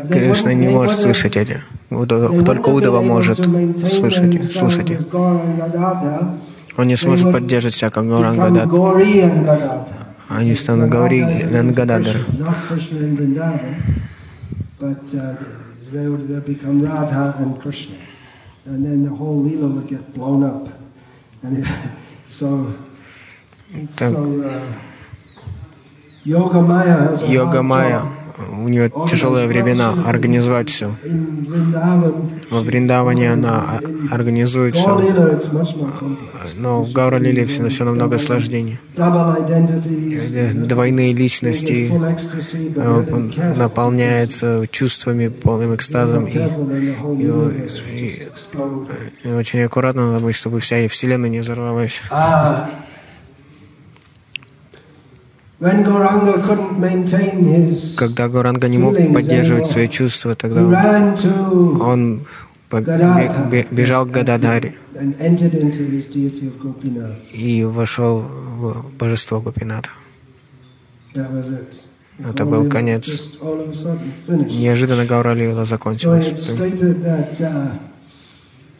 Кришна 0.08 0.52
не 0.52 0.68
может 0.68 1.00
слышать 1.00 1.36
эти. 1.36 1.62
Только 1.88 2.68
Удава 2.68 3.00
может 3.02 3.36
слышать, 3.36 4.52
слушать 4.52 4.90
их. 4.90 5.00
Он 6.76 6.86
не 6.88 6.96
сможет 6.96 7.30
поддерживать 7.32 7.76
себя 7.76 7.90
как 7.90 8.08
Гауранга 8.08 8.68
Они 10.34 10.54
станут 10.56 10.90
Гаури 10.90 11.20
Гангададар. 11.22 12.16
And 18.66 18.82
then 18.82 19.02
the 19.02 19.10
whole 19.10 19.42
Leela 19.44 19.70
would 19.74 19.86
get 19.86 20.14
blown 20.14 20.42
up. 20.42 20.68
And 21.42 21.58
it, 21.58 21.66
so 22.28 22.74
Йога 26.24 26.62
Майя, 27.62 28.13
у 28.36 28.68
нее 28.68 28.90
тяжелые 29.10 29.46
времена 29.46 29.94
организовать 30.06 30.68
все. 30.68 30.94
Во 32.50 32.60
Вриндаване 32.60 33.32
она 33.32 33.80
организует 34.10 34.74
все. 34.74 34.98
Но 36.56 36.82
в 36.82 36.92
Гауралиле 36.92 37.46
все, 37.46 37.68
все 37.68 37.84
намного 37.84 38.18
сложнее. 38.18 38.80
Двойные 40.54 41.12
личности 41.12 41.90
э, 42.76 43.54
наполняются 43.56 44.66
чувствами, 44.70 45.28
полным 45.28 45.74
экстазом. 45.74 46.26
И, 46.26 46.38
и, 46.38 47.58
и, 47.92 49.28
и 49.28 49.32
очень 49.32 49.62
аккуратно 49.62 50.12
надо 50.12 50.24
быть, 50.24 50.36
чтобы 50.36 50.60
вся 50.60 50.86
Вселенная 50.88 51.30
не 51.30 51.40
взорвалась. 51.40 52.00
Когда 57.96 58.28
Гуранга 58.28 58.68
не 58.68 58.78
мог 58.78 58.96
поддерживать 59.12 59.66
свои 59.66 59.88
чувства, 59.88 60.34
тогда 60.34 61.14
он 61.80 62.26
бежал 62.70 64.06
к 64.06 64.10
Гададаре 64.10 64.74
и 67.32 67.64
вошел 67.64 68.20
в 68.20 68.84
божество 68.98 69.40
Гопинатха. 69.40 69.92
Это 72.18 72.44
был 72.44 72.68
конец. 72.68 73.06
Неожиданно 74.28 75.04
Гауралила 75.04 75.64
закончилась. 75.64 76.32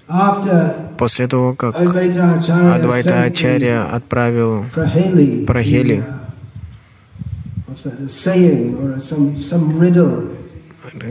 Uh, 0.06 0.96
После 0.98 1.26
того, 1.26 1.54
как 1.54 1.74
Адвайта 1.80 3.22
Ачарья 3.22 3.86
отправил 3.90 4.66
Прахели 4.74 6.04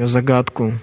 загадку. 0.07 0.73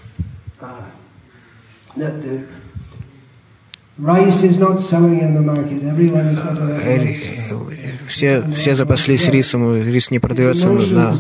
Все, 8.09 8.43
все 8.57 8.74
запаслись 8.74 9.28
рисом, 9.28 9.76
рис 9.76 10.11
не 10.11 10.18
продается 10.18 10.68
на, 10.68 11.14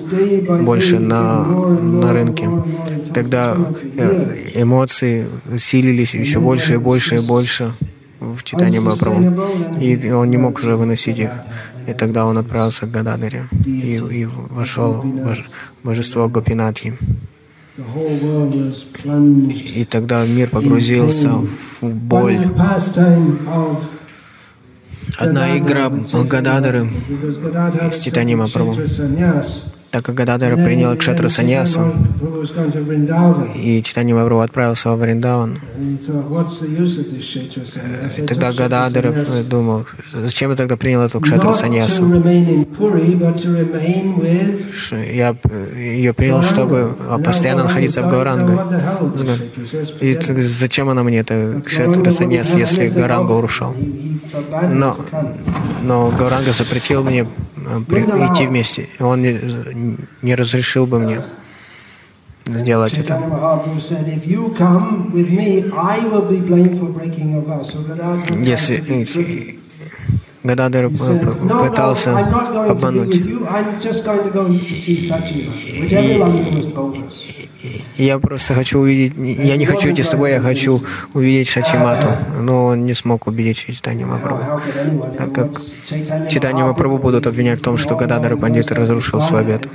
больше 0.62 0.98
на, 0.98 1.44
на 1.44 2.12
рынке. 2.12 2.48
Тогда 3.14 3.56
э, 3.96 4.52
эмоции 4.54 5.26
усилились 5.52 6.14
еще 6.14 6.40
больше 6.40 6.74
и 6.74 6.76
больше 6.78 7.16
и 7.16 7.20
больше 7.20 7.74
в 8.18 8.42
читании 8.44 8.78
Махапрабху. 8.78 9.42
И 9.80 10.10
он 10.10 10.30
не 10.30 10.38
мог 10.38 10.58
уже 10.58 10.76
выносить 10.76 11.18
их. 11.18 11.30
И 11.86 11.92
тогда 11.94 12.26
он 12.26 12.38
отправился 12.38 12.86
к 12.86 12.90
Гададаре 12.90 13.48
и, 13.64 13.96
и 13.96 14.24
вошел 14.26 15.00
в 15.00 15.84
божество 15.84 16.28
Гопинатхи. 16.28 16.98
И 19.76 19.84
тогда 19.84 20.26
мир 20.26 20.50
погрузился 20.50 21.30
в 21.80 21.88
боль. 21.88 22.48
Одна 25.16 25.58
игра 25.58 25.90
Гададары 26.28 26.90
с 27.92 27.98
Титани 27.98 28.36
Мапрабху 28.36 28.80
так 29.90 30.04
как 30.04 30.14
Гададара 30.14 30.56
принял 30.56 30.96
Кшатру 30.96 31.28
Саньясу, 31.28 31.92
и 33.56 33.82
Читани 33.82 34.12
Мавру 34.12 34.38
отправился 34.40 34.90
во 34.90 34.96
Вриндаван, 34.96 35.58
и 38.16 38.22
тогда 38.22 38.52
Гададара 38.52 39.12
думал, 39.44 39.86
зачем 40.14 40.50
я 40.50 40.56
тогда 40.56 40.76
принял 40.76 41.02
эту 41.02 41.20
Кшатру 41.20 41.54
Саньясу? 41.54 42.04
Я 44.92 45.36
ее 45.76 46.12
принял, 46.12 46.42
чтобы 46.42 46.96
постоянно 47.24 47.64
находиться 47.64 48.02
в 48.02 48.10
Гауранга. 48.10 48.66
И 50.00 50.18
зачем 50.42 50.88
она 50.88 51.02
мне, 51.02 51.18
эта 51.18 51.62
Кшатра 51.66 52.10
Саньяс, 52.12 52.50
если 52.50 52.88
Гауранга 52.88 53.32
ушел? 53.32 53.74
Но, 54.72 54.96
но 55.82 56.10
Гауранга 56.10 56.52
запретил 56.52 57.02
мне 57.02 57.26
при, 57.88 58.00
идти 58.02 58.46
вместе. 58.46 58.88
Он 58.98 59.22
не, 59.22 59.38
не 60.22 60.34
разрешил 60.34 60.86
бы 60.86 61.00
мне 61.00 61.22
сделать 62.46 62.98
это. 62.98 63.20
Если 68.30 69.08
Гададер 70.42 70.88
пытался 70.88 72.18
обмануть. 72.68 73.20
Я 77.96 78.18
просто 78.18 78.54
хочу 78.54 78.78
увидеть, 78.78 79.14
я 79.16 79.56
не 79.56 79.66
хочу 79.66 79.90
идти 79.92 80.02
с 80.02 80.08
тобой, 80.08 80.30
я 80.30 80.40
хочу 80.40 80.80
увидеть 81.12 81.48
Шачимату. 81.48 82.08
Но 82.38 82.66
он 82.66 82.86
не 82.86 82.94
смог 82.94 83.26
убедить 83.26 83.58
Читани 83.58 84.04
Мапрабху. 84.04 84.60
Так 85.18 85.32
как 85.32 85.60
Читани 86.30 86.62
Мапрабху 86.62 86.98
будут 86.98 87.26
обвинять 87.26 87.60
в 87.60 87.64
том, 87.64 87.76
что 87.76 87.96
Гададара 87.96 88.36
Пандита 88.36 88.74
разрушил 88.74 89.20
свой 89.20 89.42
обет. 89.42 89.68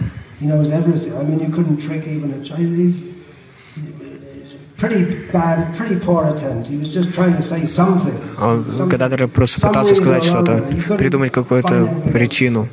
Он 8.41 8.65
когда-то 8.89 9.27
просто 9.27 9.67
пытался 9.67 9.95
сказать 9.95 10.23
что-то, 10.23 10.65
придумать 10.97 11.31
какую-то 11.31 11.87
причину. 12.11 12.67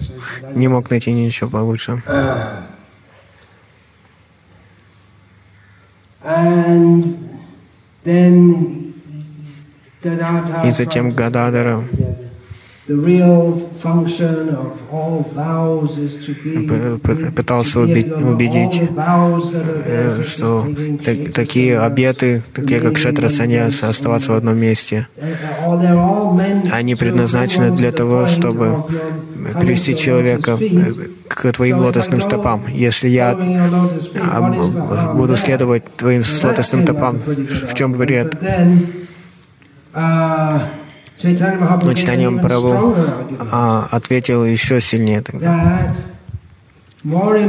Не 0.55 0.69
мог 0.69 0.91
найти 0.91 1.13
ничего 1.13 1.51
получше. 1.51 2.03
И 10.65 10.71
затем 10.71 11.11
Гададара 11.11 11.83
пытался 17.37 17.81
убедить, 17.81 18.91
э, 19.85 20.23
что 20.27 20.67
такие 21.33 21.81
обеты, 21.81 22.43
такие 22.53 22.81
как 22.81 22.99
Шетра 22.99 23.29
Саньяс, 23.29 23.83
оставаться 23.85 24.33
в 24.33 24.35
одном 24.35 24.59
месте, 24.59 25.07
они 26.73 26.97
предназначены 26.97 27.71
для 27.71 27.93
того, 27.93 28.27
чтобы 28.27 28.85
привести 29.61 29.97
человека 29.97 30.59
к 31.29 31.53
твоим 31.53 31.79
лотосным 31.79 32.21
стопам. 32.21 32.65
Если 32.69 33.09
я 33.09 33.37
буду 35.15 35.37
следовать 35.37 35.85
твоим 35.97 36.23
лотосным 36.43 36.83
стопам, 36.83 37.23
в 37.25 37.75
чем 37.75 37.93
вред? 37.95 38.37
Но 41.25 41.95
Читание 41.95 42.31
Прабhu 42.31 42.95
а, 43.53 43.89
ответил 43.91 44.45
еще 44.45 44.81
сильнее 44.81 45.23
тогда. 45.23 45.95
Более 47.05 47.49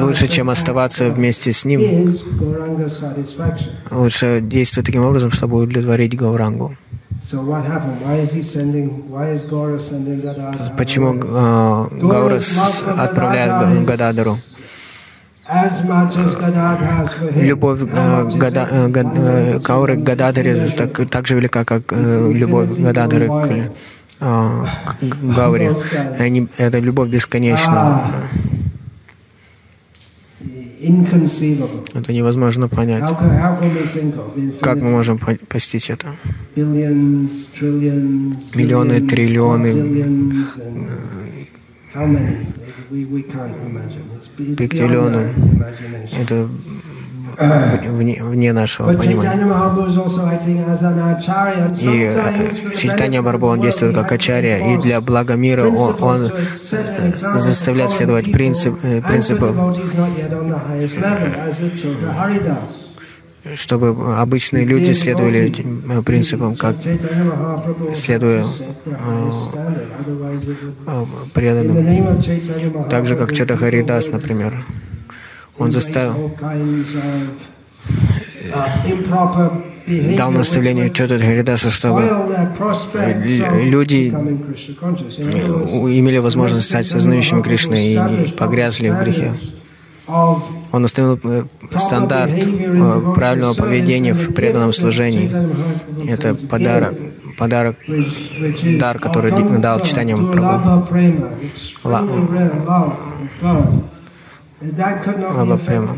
лучше, 0.00 0.28
чем 0.28 0.48
оставаться 0.48 1.10
вместе 1.10 1.52
с 1.52 1.64
ним, 1.64 2.10
лучше 3.90 4.40
действовать 4.42 4.86
таким 4.86 5.04
образом, 5.04 5.30
чтобы 5.30 5.58
удовлетворить 5.58 6.16
Гаурангу. 6.16 6.74
Почему 10.78 11.14
uh, 11.14 12.08
Гаурас 12.08 12.48
отправляет 12.96 13.84
Гададару? 13.84 14.38
Любовь 17.36 17.80
э, 17.82 18.30
Гада, 18.36 18.68
э, 18.70 18.88
Гад, 18.88 19.06
э, 19.16 19.60
Кауры 19.60 19.96
к 19.96 20.02
Гададаре 20.02 20.68
так, 20.76 21.10
так 21.10 21.26
же 21.26 21.34
велика, 21.34 21.64
как 21.64 21.82
э, 21.90 22.32
любовь 22.32 22.78
Гададары 22.78 23.26
к, 23.26 23.72
э, 24.20 24.64
к 25.00 25.34
Гауре. 25.34 25.76
Они, 26.18 26.48
это 26.56 26.78
любовь 26.78 27.08
бесконечна. 27.08 28.12
Это 31.94 32.12
невозможно 32.12 32.68
понять. 32.68 33.10
Как 34.60 34.80
мы 34.80 34.90
можем 34.90 35.18
постичь 35.48 35.90
это? 35.90 36.06
Миллионы, 38.54 39.00
триллионы, 39.00 39.72
пиктиллионы. 44.56 45.34
Это 46.18 46.48
вне, 47.38 48.22
вне 48.22 48.52
нашего 48.52 48.92
понимания. 48.92 49.46
И 51.80 52.76
Читание 52.76 53.22
Барбу, 53.22 53.46
он 53.46 53.60
действует 53.60 53.94
как 53.94 54.12
ачарья, 54.12 54.74
и 54.74 54.78
для 54.78 55.00
блага 55.00 55.34
мира 55.34 55.66
он, 55.66 55.94
он 56.00 56.30
заставляет 57.42 57.92
следовать 57.92 58.32
принцип, 58.32 58.78
э, 58.82 59.00
принципу 59.02 59.54
чтобы 63.54 64.18
обычные 64.18 64.64
люди 64.64 64.92
следовали 64.92 65.40
этим 65.40 66.02
принципам, 66.04 66.56
как 66.56 66.76
следуя 67.94 68.44
э, 68.86 69.30
преданным. 71.32 72.20
Так 72.90 73.06
же, 73.06 73.16
как 73.16 73.32
Чета 73.32 73.56
Харидас, 73.56 74.08
например. 74.08 74.64
Он 75.58 75.72
заставил 75.72 76.32
дал 80.16 80.30
наставление 80.30 80.90
Чета 80.90 81.18
Харидасу, 81.18 81.70
чтобы 81.70 82.02
люди 83.62 84.08
имели 84.08 86.18
возможность 86.18 86.66
стать 86.66 86.86
сознающими 86.86 87.42
Кришны 87.42 87.94
и 87.94 87.98
не 87.98 88.32
погрязли 88.32 88.90
в 88.90 89.02
грехе. 89.02 89.32
Он 90.72 90.84
установил 90.84 91.20
э, 91.24 91.44
стандарт 91.76 92.32
э, 92.34 93.12
правильного 93.14 93.54
поведения 93.54 94.14
в 94.14 94.34
преданном 94.34 94.72
служении. 94.72 95.30
Это 96.08 96.34
подарок, 96.34 96.94
подарок, 97.38 97.76
дар, 98.78 98.98
который 98.98 99.32
дал 99.58 99.80
читанием 99.80 100.30
Прабhu. 100.30 100.86
Лаба 104.62 105.58
према. 105.58 105.96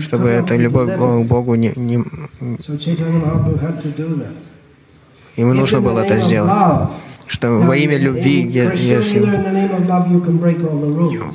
Чтобы 0.00 0.28
эта 0.28 0.56
любовь 0.56 0.94
к 0.94 1.22
Богу 1.24 1.54
не, 1.54 1.72
не... 1.74 2.04
Ему 5.36 5.54
нужно 5.54 5.80
было 5.80 6.00
это 6.00 6.20
сделать 6.20 6.52
что 7.32 7.50
во 7.50 7.74
имя 7.74 7.96
любви, 7.96 8.46
если 8.46 9.20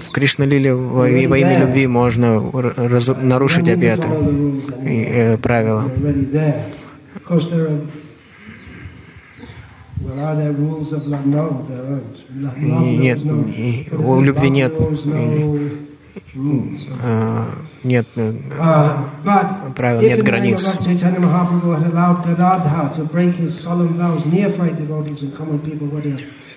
в 0.06 0.12
Кришналиле 0.12 0.76
во, 0.76 1.02
во 1.02 1.38
имя 1.38 1.60
любви 1.60 1.88
можно 1.88 2.52
раз, 2.52 3.08
нарушить 3.08 3.68
обеты 3.68 4.08
и 4.84 5.08
э, 5.10 5.38
правила. 5.38 5.92
Нет, 12.60 13.20
у 13.92 14.22
любви 14.22 14.50
нет 14.52 14.74
нет 17.84 18.08
э, 18.16 18.34
правил, 19.76 20.02
нет 20.02 20.24
границ. 20.24 20.68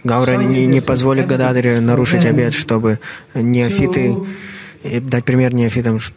Гаура 0.04 0.36
не, 0.36 0.66
не 0.66 0.80
позволит 0.80 1.26
Гададаре 1.26 1.80
нарушить 1.80 2.24
обед, 2.24 2.54
чтобы 2.54 3.00
неофиты, 3.34 4.16
дать 5.02 5.24
пример 5.24 5.52
неофитам, 5.54 5.98
что 5.98 6.14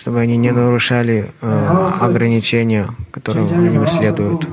чтобы 0.00 0.20
они 0.20 0.38
не 0.38 0.50
нарушали 0.50 1.30
э, 1.42 1.90
ограничения, 2.00 2.88
которым 3.10 3.46
они 3.52 3.86
следуют. 3.86 4.46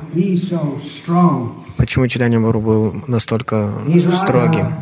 Почему 1.78 2.08
Читание 2.08 2.38
Бару 2.38 2.60
был 2.60 3.04
настолько 3.08 3.72
строгим? 4.14 4.76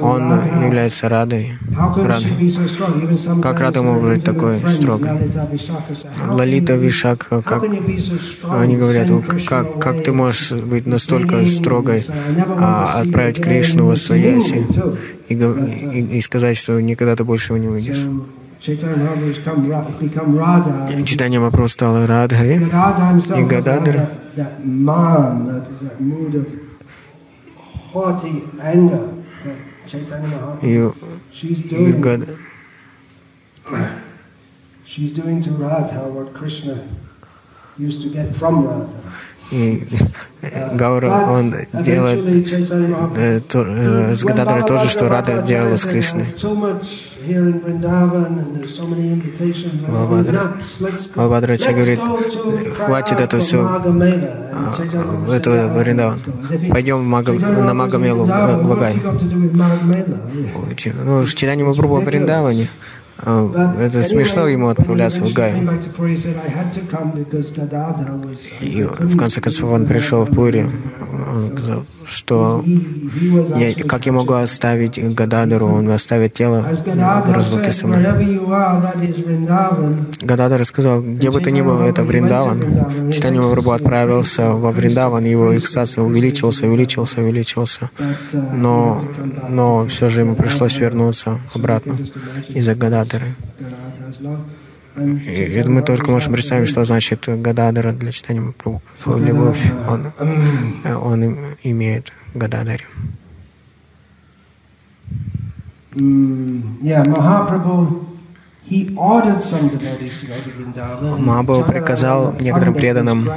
Он 0.00 0.30
является 0.64 1.08
Радой. 1.08 1.58
Радой. 1.96 2.52
Как 3.42 3.58
Рада 3.58 3.82
может 3.82 4.04
быть 4.04 4.24
такой 4.24 4.60
строгой? 4.70 5.10
Лалита 6.28 6.74
Вишака, 6.74 7.42
как 7.42 7.64
они 7.64 8.76
говорят, 8.76 9.08
как, 9.48 9.80
как 9.80 10.04
ты 10.04 10.12
можешь 10.12 10.52
быть 10.52 10.86
настолько 10.86 11.44
строгой, 11.46 12.06
а 12.58 13.00
отправить 13.00 13.42
Кришну 13.42 13.88
в 13.88 13.96
Свояси 13.96 14.66
и, 15.28 15.34
и, 15.34 16.18
и 16.18 16.20
сказать, 16.20 16.56
что 16.56 16.80
никогда 16.80 17.16
ты 17.16 17.24
больше 17.24 17.52
его 17.52 17.58
не 17.58 17.68
выйдешь? 17.68 18.06
Читание 18.64 18.96
Махапрабху 21.38 21.68
стало 21.68 22.06
Радхой, 22.06 22.56
и 22.56 23.44
Гададра 23.44 24.08
и, 30.62 30.90
и 31.72 31.92
Гад... 31.92 32.20
She's 34.86 35.12
doing 35.12 35.40
to 35.42 35.50
Radha 35.52 36.08
what 36.08 36.32
Krishna 36.34 36.78
И 39.50 39.86
Гаура, 40.72 41.10
он 41.28 41.54
делает 41.84 42.50
э, 43.16 43.40
то, 43.40 43.64
э, 43.66 44.14
с 44.14 44.22
Гададарой 44.22 44.66
то 44.66 44.78
же, 44.78 44.88
что 44.88 45.08
Рада 45.08 45.42
делала 45.42 45.76
с 45.76 45.82
Кришной. 45.82 46.26
Бабадрачи 51.14 51.72
говорит, 51.72 52.00
хватит 52.76 53.20
это 53.20 53.38
все, 53.40 53.66
а, 53.66 55.32
это 55.32 55.68
Вриндаван. 55.68 56.18
Пойдем 56.70 56.98
в 56.98 57.62
на 57.62 57.74
Магамелу, 57.74 58.24
в 58.24 58.66
Вагай. 58.66 58.96
Ну, 61.04 61.24
читание 61.26 61.64
Мапрубу 61.64 61.96
о 61.96 62.00
Вриндаване, 62.00 62.68
А, 62.68 63.03
это 63.18 64.02
смешно 64.02 64.48
ему 64.48 64.68
отправляться 64.68 65.20
в 65.20 65.32
Гай. 65.32 65.54
И 68.60 68.82
в 68.82 69.16
конце 69.16 69.40
концов 69.40 69.70
он 69.70 69.86
пришел 69.86 70.24
в 70.24 70.34
Пури, 70.34 70.68
что 72.06 72.62
я, 73.56 73.74
как 73.86 74.06
я 74.06 74.12
могу 74.12 74.34
оставить 74.34 75.14
Гададару, 75.14 75.68
он 75.68 75.90
оставит 75.90 76.34
тело 76.34 76.60
в 76.62 77.32
разлуке 77.32 77.72
со 77.72 77.86
мной. 77.86 78.04
Гададар 80.20 80.64
сказал, 80.64 81.02
где 81.02 81.30
бы 81.30 81.40
ты 81.40 81.50
ни 81.52 81.62
был, 81.62 81.80
это 81.80 82.02
Вриндаван. 82.02 83.12
Читание 83.12 83.40
Махапрабху 83.40 83.72
отправился 83.72 84.52
во 84.52 84.72
Вриндаван, 84.72 85.24
его 85.24 85.56
экстаз 85.56 85.98
увеличился, 85.98 86.66
увеличился, 86.66 87.20
увеличился. 87.20 87.90
Но, 88.52 89.02
но 89.48 89.86
все 89.86 90.10
же 90.10 90.20
ему 90.20 90.34
пришлось 90.34 90.76
вернуться 90.78 91.38
обратно 91.54 91.96
из-за 92.48 92.74
Гададары. 93.04 93.34
И 94.96 95.62
мы 95.66 95.82
только 95.82 96.10
можем 96.10 96.32
представить, 96.32 96.68
что 96.68 96.84
значит 96.84 97.24
Гададара 97.26 97.92
для 97.92 98.12
читания 98.12 98.40
Махапрабху. 98.40 98.82
Любовь 99.18 99.60
он, 99.88 100.12
он 100.84 101.56
имеет 101.62 102.12
Гададаре. 102.34 102.84
Mm, 105.94 106.82
yeah, 106.82 107.04
Mahaprabhu 107.04 108.13
Махабху 111.18 111.64
приказал 111.64 112.34
некоторым 112.40 112.74
преданным 112.74 113.28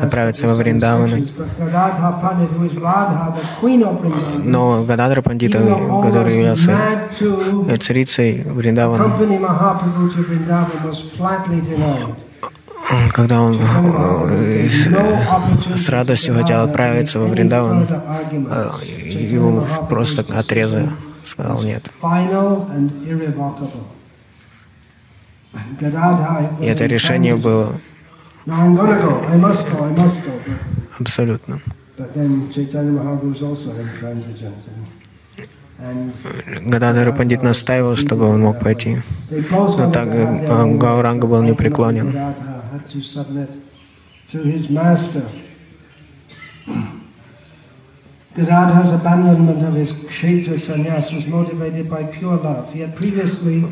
отправиться 0.00 0.48
во 0.48 0.54
Вриндаваны. 0.54 1.26
Но 4.42 4.82
Гададра 4.84 5.22
Пандита, 5.22 5.58
который 5.58 6.34
являлся 6.34 6.70
царицей 7.80 8.42
Вриндавана, 8.42 9.04
когда 13.14 13.40
он 13.40 13.58
э, 13.58 14.68
с 15.76 15.88
радостью 15.88 16.34
хотел 16.34 16.62
отправиться 16.62 17.20
во 17.20 17.26
Вриндаван, 17.26 17.86
э, 18.50 18.70
его 19.12 19.66
просто 19.88 20.24
отрезали, 20.36 20.90
сказал 21.24 21.62
нет. 21.62 21.82
И 26.60 26.66
это 26.66 26.86
решение 26.86 27.36
было 27.36 27.78
абсолютно. 30.98 31.60
Гададхара 36.60 37.12
Пандит 37.12 37.42
настаивал, 37.42 37.96
чтобы 37.96 38.26
он 38.28 38.40
мог 38.40 38.60
пойти. 38.60 39.02
Но 39.30 39.90
так 39.90 40.08
Гауранга 40.78 41.26
был 41.26 41.42
непреклонен. 41.42 42.16
Gadadhar's 48.35 48.91
abandonment 48.91 49.63
of 49.63 49.73
his 49.73 49.93
kshetra 49.93 50.57
sannyas 50.57 51.13
was 51.13 51.25
motivated 51.25 51.89
by 51.89 52.03
pure 52.03 52.37
love. 52.37 52.71
He 52.71 52.81
had 52.81 52.95
previously 52.95 53.63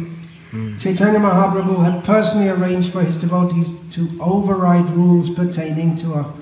Chaitanya 0.80 1.20
Mahaprabhu 1.20 1.84
had 1.84 2.04
personally 2.06 2.48
arranged 2.50 2.92
for 2.92 3.04
his 3.04 3.18
devotees 3.18 3.74
to 3.92 4.08
override 4.22 4.90
rules 4.92 5.30
pertaining 5.30 5.96
to 5.98 6.14
a 6.14 6.34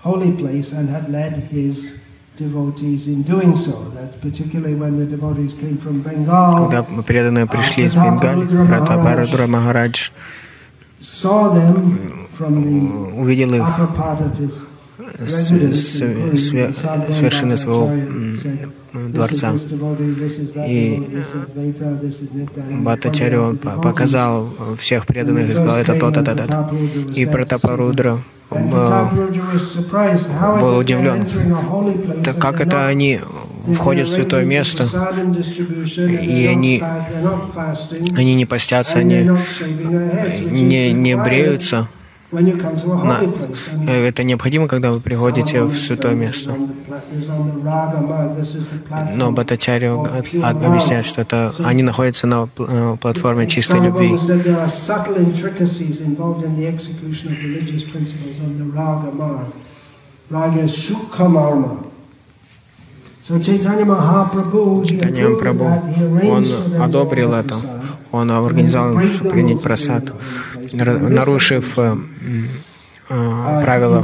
holy 0.00 0.32
place 0.32 0.72
and 0.72 0.90
had 0.90 1.08
led 1.08 1.32
his 1.50 1.98
devotees 2.36 3.06
in 3.06 3.22
doing 3.22 3.56
so. 3.56 3.90
That's 3.94 4.16
particularly 4.16 4.74
when 4.74 4.98
the 4.98 5.06
devotees 5.06 5.54
came 5.54 5.78
from 5.78 6.02
Bengal. 6.02 6.68
Когда 6.68 6.82
преданные 7.06 7.46
пришли 7.46 7.84
из 7.84 7.94
Бенгалии, 7.94 8.46
Пратапарадра 8.46 9.46
Махарадж 9.46 10.10
увидел 13.16 13.54
их 13.54 13.64
С, 15.19 15.51
вершины 17.21 17.57
своего 17.57 17.91
дворца. 18.93 19.53
И 20.67 21.23
Бхаттачарья 22.81 23.53
показал 23.53 24.49
всех 24.77 25.05
преданных 25.05 25.49
и 25.49 25.53
сказал, 25.53 25.77
это 25.77 25.95
то-то, 25.95 26.23
то-то. 26.23 26.69
И 27.15 27.25
Пратапарудра 27.25 28.19
был 28.49 28.77
удивлен. 30.77 31.25
Так 32.23 32.37
как 32.37 32.61
это 32.61 32.87
они 32.87 33.21
входят 33.75 34.07
в 34.07 34.13
святое 34.13 34.45
место, 34.45 34.85
и 35.95 36.45
они, 36.45 36.83
они 38.15 38.35
не 38.35 38.45
постятся, 38.45 38.99
они 38.99 39.29
не, 40.49 40.91
не 40.91 41.15
бреются, 41.15 41.87
на, 42.31 43.21
это 43.87 44.23
необходимо, 44.23 44.67
когда 44.67 44.91
вы 44.91 44.99
приходите 44.99 45.63
в 45.63 45.75
святое 45.77 46.13
место. 46.13 46.53
Но 49.15 49.31
Батачарья 49.31 49.93
объясняет, 49.93 51.05
что 51.05 51.21
это 51.21 51.51
они 51.59 51.81
находятся 51.81 52.27
на 52.27 52.47
э, 52.57 52.97
платформе 53.01 53.47
чистой 53.47 53.79
любви. 53.79 54.15
Чайтанья 63.37 63.85
Махапрабху, 63.85 64.83
он 66.23 66.47
одобрил 66.81 67.33
это. 67.33 67.55
Он 68.11 68.31
организовал 68.31 68.99
принять 69.29 69.61
просад, 69.61 70.11
нарушив 70.73 71.77
э, 71.79 71.97
э, 73.09 73.61
правила 73.61 74.01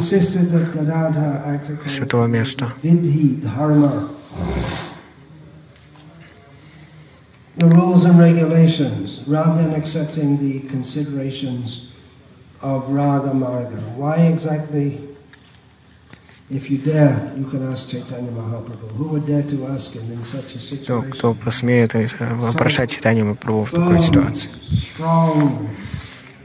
святого 1.87 2.25
места. 2.27 2.73
the 7.57 7.67
rules 7.67 8.03
and 8.03 8.19
regulations 8.19 9.23
rather 9.27 9.63
than 9.63 9.73
accepting 9.75 10.37
the 10.39 10.59
considerations 10.67 11.93
of 12.61 12.89
Raga 12.89 13.31
Marga. 13.31 13.79
Why 13.95 14.17
exactly 14.27 14.99
If 16.47 16.69
you 16.69 16.77
dare, 16.77 17.33
you 17.35 17.45
can 17.45 17.71
ask 17.71 17.89
Chaitanya 17.89 18.29
Mahaprabhu. 18.29 18.91
Who 18.97 19.05
would 19.07 19.25
dare 19.25 19.41
to 19.41 19.65
ask 19.65 19.93
him 19.93 20.11
in 20.11 20.23
such 20.23 20.53
a 20.55 20.59
situation? 20.59 21.09
Кто, 21.09 21.33
кто 21.33 21.33
посмеет 21.33 21.95
вопрошать 22.19 22.91
Читанию 22.91 23.25
Махапрабху 23.25 23.63
в 23.63 23.71
такой 23.71 24.03
ситуации? 24.03 24.49
Strong, 24.69 25.69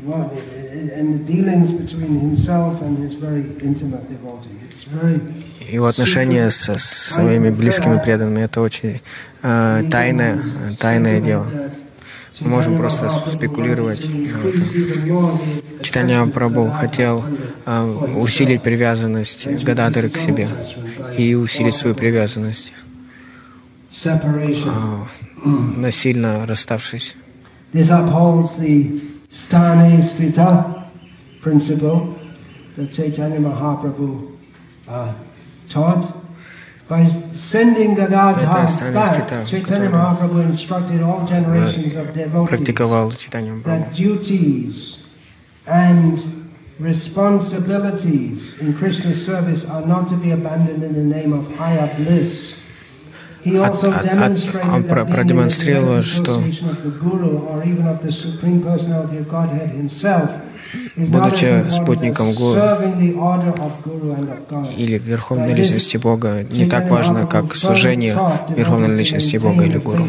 and 0.06 1.14
the 1.14 1.32
dealings 1.32 1.72
between 1.72 2.20
himself 2.20 2.82
and 2.82 2.98
his 2.98 3.14
very 3.14 3.44
intimate 3.62 4.08
devotee. 4.08 4.56
It's 4.68 4.84
very 4.84 5.20
его 5.70 5.86
отношения 5.86 6.50
со 6.50 6.78
своими 6.78 7.50
близкими 7.50 7.98
преданными 7.98 8.40
это 8.40 8.60
очень 8.60 9.00
э, 9.42 9.84
тайное, 9.90 10.44
тайное 10.78 11.20
дело. 11.20 11.46
Мы 12.40 12.48
можем 12.48 12.78
просто 12.78 13.10
спекулировать. 13.36 14.00
Читание 15.82 16.24
Прабху 16.26 16.70
хотел 16.70 17.24
а, 17.66 17.86
усилить 18.16 18.62
привязанность 18.62 19.46
Гададары 19.62 20.08
к 20.08 20.16
себе 20.16 20.48
и 21.18 21.34
усилить 21.34 21.74
свою 21.74 21.94
привязанность, 21.94 22.72
а, 24.06 25.06
насильно 25.76 26.46
расставшись. 26.46 27.14
Principle 31.40 32.18
that 32.76 32.92
Chaitanya 32.92 33.38
Mahaprabhu 33.38 34.36
uh, 34.88 35.14
taught 35.68 36.12
By 36.90 37.06
sending 37.06 37.94
Gadadhar 37.94 38.66
back, 38.92 39.46
Chaitanya 39.46 39.90
Mahaprabhu 39.90 40.42
instructed 40.44 41.00
all 41.02 41.24
generations 41.24 41.94
of 41.94 42.12
devotees 42.12 42.58
that 43.62 43.94
duties 43.94 45.04
and 45.68 46.50
responsibilities 46.80 48.58
in 48.58 48.74
Krishna's 48.74 49.24
service 49.24 49.64
are 49.70 49.86
not 49.86 50.08
to 50.08 50.16
be 50.16 50.32
abandoned 50.32 50.82
in 50.82 50.92
the 50.94 51.06
name 51.16 51.32
of 51.32 51.46
higher 51.54 51.94
bliss. 51.94 52.56
Of 53.44 53.82
Godhead 59.30 59.70
himself 59.72 60.30
будучи 60.96 61.70
спутником 61.70 62.32
Гуру 62.32 62.60
или 64.76 64.98
Верховной 64.98 65.54
Личности 65.54 65.96
Бога, 65.96 66.44
не 66.48 66.66
так 66.66 66.88
важно, 66.90 67.26
как 67.26 67.54
служение 67.56 68.16
Верховной 68.56 68.96
Личности 68.96 69.36
Бога 69.36 69.64
или 69.64 69.78
Гуру. 69.78 70.04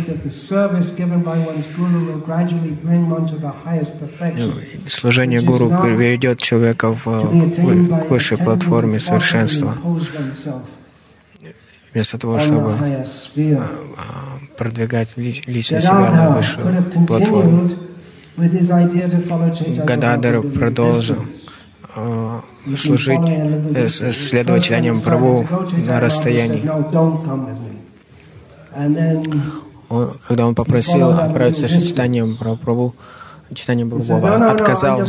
Ну, 4.37 4.53
служение 4.87 5.41
Гуру 5.41 5.69
приведет 5.69 6.39
человека 6.39 6.93
в, 6.93 7.05
к 7.05 8.09
высшей 8.09 8.37
платформе 8.37 8.99
совершенства. 8.99 9.75
Вместо 11.93 12.17
того, 12.17 12.39
чтобы 12.39 12.77
продвигать 14.57 15.09
лично 15.17 15.81
себя 15.81 16.11
на 16.11 16.29
высшую 16.37 16.83
платформу. 17.07 17.69
Гададхар 19.85 20.41
продолжил 20.41 21.17
служить, 22.77 23.19
следовать 24.13 24.63
читаниям 24.63 25.01
Прабу 25.01 25.45
на 25.85 25.99
расстоянии. 25.99 26.63
Он, 29.89 30.17
когда 30.25 30.47
он 30.47 30.55
попросил 30.55 31.09
отправиться 31.09 31.67
с 31.67 31.83
читанием 31.83 32.37
Прабу, 32.37 32.95
читание 33.53 33.85
Прабхупада 33.85 34.51
отказал. 34.51 35.01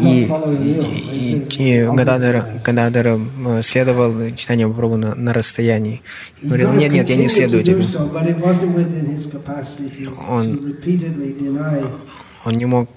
И, 0.00 0.28
и, 0.62 1.46
и 1.58 1.84
Гададара, 1.84 2.60
Гададара 2.64 3.18
следовал 3.64 4.34
читанию 4.36 4.72
Прабху 4.72 4.96
на, 4.96 5.14
на 5.14 5.32
расстоянии. 5.32 6.02
И 6.42 6.46
говорил, 6.46 6.72
нет, 6.72 6.92
нет, 6.92 7.08
я 7.08 7.16
не 7.16 7.28
следую 7.28 7.62
тебе. 7.62 7.82
Он, 10.28 10.74
он 12.44 12.54
не 12.54 12.64
мог 12.64 12.88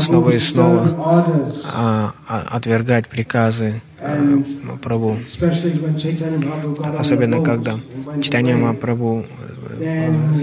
снова 0.00 0.30
и 0.30 0.38
снова 0.38 1.24
а, 1.66 2.14
а, 2.28 2.46
отвергать 2.50 3.08
приказы 3.08 3.82
а, 4.00 4.16
Прабу. 4.82 5.16
Особенно 6.98 7.42
когда 7.42 7.80
читание 8.22 8.56
Махапрабху 8.56 9.26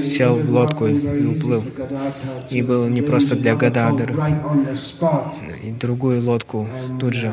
сел 0.10 0.36
в 0.36 0.50
лодку 0.50 0.88
и 0.88 1.26
уплыл. 1.26 1.64
И 2.50 2.62
был 2.62 2.88
не 2.88 3.02
просто 3.02 3.36
для 3.36 3.56
Гададара, 3.56 4.16
и 5.64 5.72
другую 5.72 6.24
лодку 6.24 6.68
тут 7.00 7.14
же. 7.14 7.32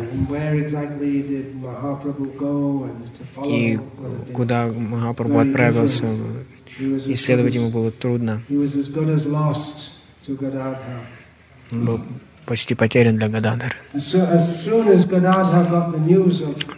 И 3.45 3.78
куда 4.32 4.66
Махапрабху 4.66 5.39
отправился, 5.39 6.07
исследовать 6.78 7.55
ему 7.55 7.70
было 7.70 7.91
трудно. 7.91 8.43
Он 11.70 11.84
был 11.84 12.01
почти 12.49 12.74
потерян 12.74 13.16
для 13.16 13.28
Гададара. 13.28 13.74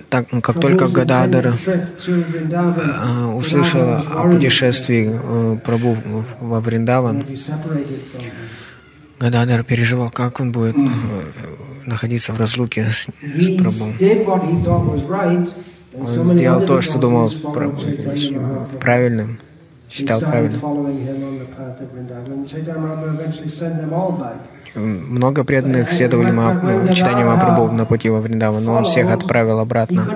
Так, 0.09 0.27
как 0.43 0.61
только 0.61 0.89
Гададара 0.89 1.55
э, 1.55 3.25
услышал 3.27 3.81
о 3.81 4.31
путешествии 4.33 5.11
э, 5.13 5.57
Прабу 5.65 5.97
во 6.41 6.61
Вриндаван, 6.61 7.25
Гададар 9.21 9.63
переживал, 9.65 10.11
как 10.11 10.41
он 10.41 10.51
будет 10.51 10.77
э, 10.77 10.81
находиться 11.87 12.33
в 12.33 12.41
разлуке 12.41 12.91
с, 12.91 13.07
с 13.23 13.57
Прабу. 13.59 13.85
Он 15.93 16.07
сделал 16.07 16.63
то, 16.67 16.81
что 16.81 16.99
думал 16.99 17.31
правильным, 18.81 19.39
считал 19.89 20.21
правильным. 20.21 20.61
Много 24.75 25.45
преданных 25.45 25.93
следовали 25.93 26.31
читанию 26.95 27.27
Махапрабху 27.27 27.75
на 27.75 27.85
пути 27.85 28.09
во 28.09 28.21
Вриндаван, 28.21 28.65
но 28.65 28.75
он 28.75 28.85
всех 28.85 29.11
отправил 29.11 29.59
обратно. 29.59 30.07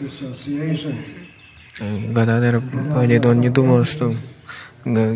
Association. 0.00 0.96
Гададер 1.80 2.60
Пандит, 2.94 3.24
он 3.24 3.40
не 3.40 3.48
думал, 3.48 3.84
что 3.84 4.14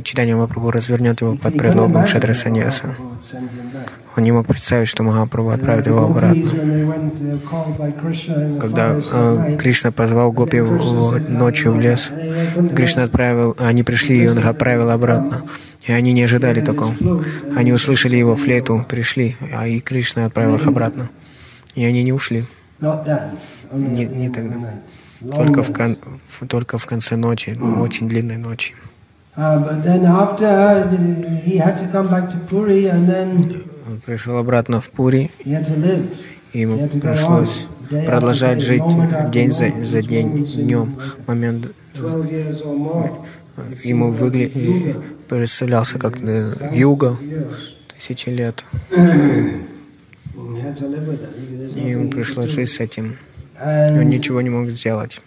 читание 0.02 0.36
Махапрабху 0.36 0.70
развернет 0.70 1.20
его 1.20 1.36
под 1.36 1.56
предлогом 1.56 2.06
Шатра 2.06 2.34
Саньяса. 2.34 2.96
Он 4.16 4.22
не 4.22 4.32
мог 4.32 4.46
представить, 4.46 4.88
что 4.88 5.02
Махапрабху 5.02 5.50
отправит 5.50 5.86
его 5.86 6.04
обратно. 6.04 6.42
Когда 8.60 8.96
э, 8.96 9.56
Кришна 9.58 9.90
позвал 9.90 10.32
Гопи 10.32 10.60
ночью 10.60 11.72
в 11.72 11.80
лес, 11.80 12.08
Кришна 12.74 13.04
отправил, 13.04 13.56
они 13.58 13.82
пришли, 13.82 14.22
и 14.22 14.28
он 14.28 14.38
их 14.38 14.46
отправил 14.46 14.90
обратно. 14.90 15.44
И 15.86 15.92
они 15.92 16.12
не 16.12 16.22
ожидали 16.22 16.60
такого. 16.60 16.94
Они 17.56 17.72
услышали 17.72 18.16
его 18.16 18.36
флейту, 18.36 18.86
пришли, 18.88 19.36
а 19.52 19.66
и 19.66 19.80
Кришна 19.80 20.26
отправил 20.26 20.54
их 20.56 20.66
обратно. 20.66 21.10
И 21.74 21.84
они 21.84 22.02
не 22.04 22.12
ушли. 22.12 22.44
Не, 23.72 24.04
не 24.06 24.30
тогда. 24.30 24.56
Только 25.20 25.62
в, 25.62 25.72
кон, 25.72 25.96
только 26.48 26.78
в 26.78 26.86
конце 26.86 27.16
ночи, 27.16 27.58
очень 27.60 28.08
длинной 28.08 28.36
ночи. 28.36 28.74
Uh, 29.36 29.82
Он 33.88 34.00
пришел 34.00 34.36
обратно 34.36 34.80
в 34.80 34.88
Пури, 34.90 35.30
и 35.44 36.60
ему 36.60 36.88
пришлось 36.88 37.66
продолжать 38.06 38.60
жить 38.60 38.82
день 39.30 39.50
за, 39.50 39.72
за 39.84 40.02
день, 40.02 40.44
днем, 40.44 40.96
момент 41.26 41.72
ему 43.84 44.10
выгля... 44.10 44.50
представлялся 45.28 45.98
как 45.98 46.18
юга, 46.72 47.18
тысячи 47.98 48.28
лет. 48.28 48.64
И 51.74 51.90
ему 51.90 52.10
пришлось 52.10 52.50
жить 52.50 52.70
с 52.70 52.80
этим. 52.80 53.16
Он 53.60 54.08
ничего 54.08 54.40
не 54.40 54.50
мог 54.50 54.68
сделать. 54.70 55.20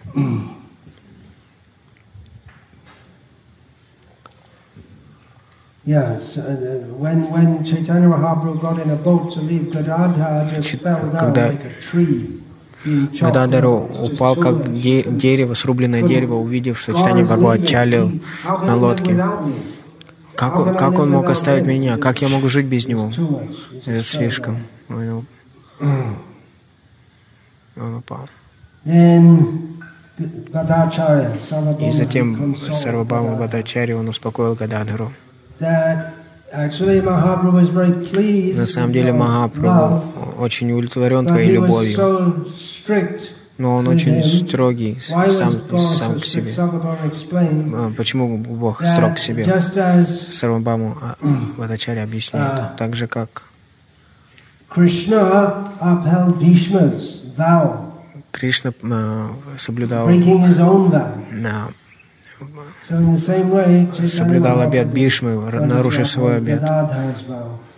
Yes, 5.86 6.38
when 7.00 7.32
when 7.32 7.64
Chaitanya 7.64 8.10
Mahaprabhu 8.10 8.60
got 8.60 8.78
in 8.78 8.90
a 8.90 8.98
boat 8.98 9.32
to 9.32 9.40
leave 9.40 9.72
Gadadhar, 9.72 10.46
just 10.50 10.82
fell 10.84 11.10
down 11.10 11.34
like 11.34 11.64
a 11.64 11.80
tree. 11.80 12.44
Гададар 13.22 13.66
упал 13.66 14.36
как 14.36 14.74
де 14.74 15.04
дерево, 15.04 15.54
срубленное 15.54 16.04
дерево, 16.04 16.36
увидев, 16.36 16.78
что 16.78 16.94
Читание 16.94 17.26
Бабу 17.26 17.48
отчалил 17.48 18.12
на 18.44 18.76
лодке. 18.76 19.16
Как 20.36 20.78
как 20.78 21.00
он 21.00 21.12
мог 21.12 21.30
оставить 21.30 21.66
меня? 21.66 21.98
Как 21.98 22.22
я 22.22 22.28
могу 22.28 22.50
жить 22.50 22.66
без 22.66 22.86
него? 22.86 23.10
Это 23.86 24.04
слишком. 24.04 24.58
Он 24.90 25.26
упал. 27.96 28.28
И 31.80 31.92
затем 31.94 32.56
Сарвабхама 32.56 33.36
Бадачари 33.36 33.94
он 33.94 34.10
успокоил 34.10 34.56
Гададхару. 34.56 35.12
На 35.60 36.72
самом 38.66 38.92
деле 38.92 39.12
Махапрабху 39.14 40.42
очень 40.42 40.72
удовлетворен 40.72 41.26
твоей 41.26 41.52
любовью, 41.52 42.46
но 43.58 43.76
он 43.76 43.88
очень 43.88 44.24
строгий 44.24 45.00
сам, 45.02 45.52
сам 45.78 46.20
к 46.20 46.26
себе. 46.26 46.50
А, 47.76 47.92
почему 47.98 48.38
Бог 48.38 48.82
строг 48.84 49.16
к 49.16 49.20
себе? 49.20 49.44
Сарвабхаму 50.34 50.98
Бадачари 51.58 52.00
объясняет, 52.00 52.78
так 52.78 52.96
же 52.96 53.08
как 53.08 53.44
Кришна 54.70 55.72
Кришна 58.32 58.74
э, 58.82 59.30
соблюдал, 59.58 60.08
соблюдал 64.12 64.62
обет 64.62 64.88
Бишмы, 64.88 65.36
нарушив 65.52 66.08
свой 66.08 66.38
обет. 66.38 66.62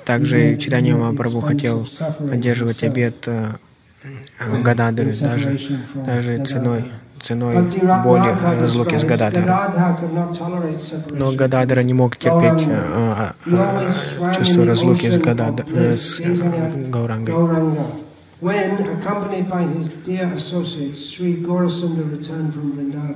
Также 0.05 0.57
Читание 0.57 0.95
Махапрабху 0.95 1.41
хотел 1.41 1.87
поддерживать 2.19 2.83
обет 2.83 3.27
э, 3.27 3.51
Гададары, 4.63 5.13
даже, 5.13 5.59
даже 5.93 6.45
ценой, 6.45 6.85
ценой 7.21 7.55
боли 8.03 8.59
разлуки 8.59 8.95
с 8.95 9.03
Гададарой. 9.03 9.45
Но 11.11 11.31
Гададара 11.31 11.83
не 11.83 11.93
мог 11.93 12.17
терпеть 12.17 12.67
а, 12.69 13.33
а, 13.45 14.35
чувство 14.35 14.65
разлуки 14.65 15.09
с, 15.09 15.17
Гадад... 15.17 15.67
с 15.69 16.19
Гаурангой. 16.89 17.35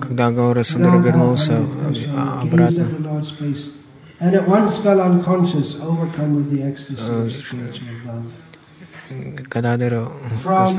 Когда 0.02 0.32
Гаурасундара 0.32 0.98
вернулся 0.98 1.62
обратно, 2.42 2.86
Гададара 9.13 10.09
упал, 10.41 10.75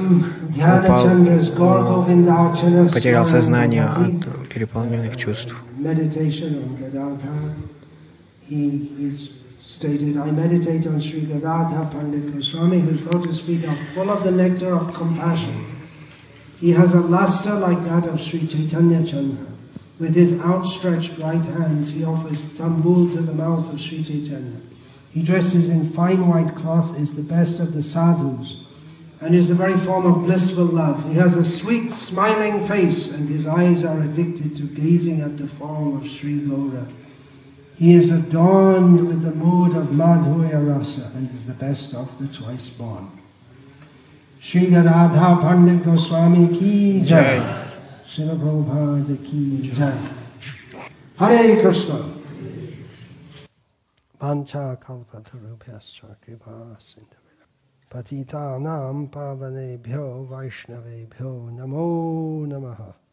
потерял 2.94 3.26
сознание 3.26 3.86
от 3.86 4.50
переполненных 4.50 5.18
чувств. 5.18 5.56
stated, 9.70 10.18
I 10.18 10.32
meditate 10.32 10.88
on 10.88 11.00
Sri 11.00 11.22
Gadadhar 11.22 11.92
Pandit 11.92 12.34
Goswami, 12.34 12.80
whose 12.80 13.04
lotus 13.04 13.40
feet 13.40 13.64
are 13.64 13.76
full 13.94 14.10
of 14.10 14.24
the 14.24 14.32
nectar 14.32 14.74
of 14.74 14.96
compassion. 14.96 15.64
He 16.60 16.72
has 16.72 16.96
a 16.96 17.00
luster 17.00 17.54
like 17.54 17.84
that 17.86 18.08
of 18.08 18.20
Sri 18.20 18.48
Chaitanya 18.48 19.06
Chandra. 19.06 19.46
With 20.00 20.16
his 20.16 20.42
outstretched 20.42 21.20
right 21.20 21.46
hands, 21.46 21.92
he 21.92 22.04
offers 22.04 22.44
tambul 22.58 23.12
to 23.12 23.22
the 23.22 23.34
mouth 23.34 23.72
of 23.72 23.80
Sri 23.80 24.04
Chaitanya. 24.04 24.60
He 25.15 25.23
dresses 25.23 25.69
in 25.69 25.89
fine 25.91 26.27
white 26.27 26.57
cloth, 26.57 26.99
is 26.99 27.15
the 27.15 27.23
best 27.23 27.61
of 27.61 27.73
the 27.73 27.85
sadhus, 27.85 28.57
and 29.21 29.33
is 29.33 29.47
the 29.47 29.55
very 29.55 29.77
form 29.77 30.07
of 30.07 30.25
blissful 30.25 30.65
love. 30.65 31.09
He 31.09 31.15
has 31.15 31.37
a 31.37 31.45
sweet, 31.45 31.93
smiling 31.93 32.67
face, 32.67 33.13
and 33.13 33.29
his 33.29 33.47
eyes 33.47 33.85
are 33.85 34.03
addicted 34.03 34.57
to 34.57 34.65
gazing 34.65 35.21
at 35.21 35.39
the 35.39 35.47
form 35.47 36.03
of 36.03 36.11
Sri 36.11 36.41
Gaura. 36.41 36.91
He 37.77 37.95
is 37.95 38.11
adorned 38.11 39.07
with 39.07 39.23
the 39.23 39.31
mood 39.31 39.77
of 39.77 39.87
Madhurya 39.87 40.59
Rasa 40.75 41.13
and 41.15 41.33
is 41.37 41.47
the 41.47 41.55
best 41.55 41.95
of 41.95 42.19
the 42.19 42.27
twice 42.27 42.69
born. 42.69 43.11
Sri 44.41 44.67
Gadadhar 44.67 45.41
Pandit 45.41 45.85
Goswami 45.85 46.59
ki 46.59 47.03
jai. 47.05 47.69
Srila 48.05 48.37
Prabhupada 48.37 49.25
ki 49.25 49.71
jai. 49.73 49.97
Hare 51.19 51.61
Krishna. 51.63 52.14
Pancha 54.25 54.75
kripa 56.19 56.79
sindhavira. 56.79 57.45
Patitanam 57.91 59.11
pavanebhyo 59.11 60.27
vaishnavebhyo 60.27 61.53
namo 61.53 62.47
namaha. 62.47 63.04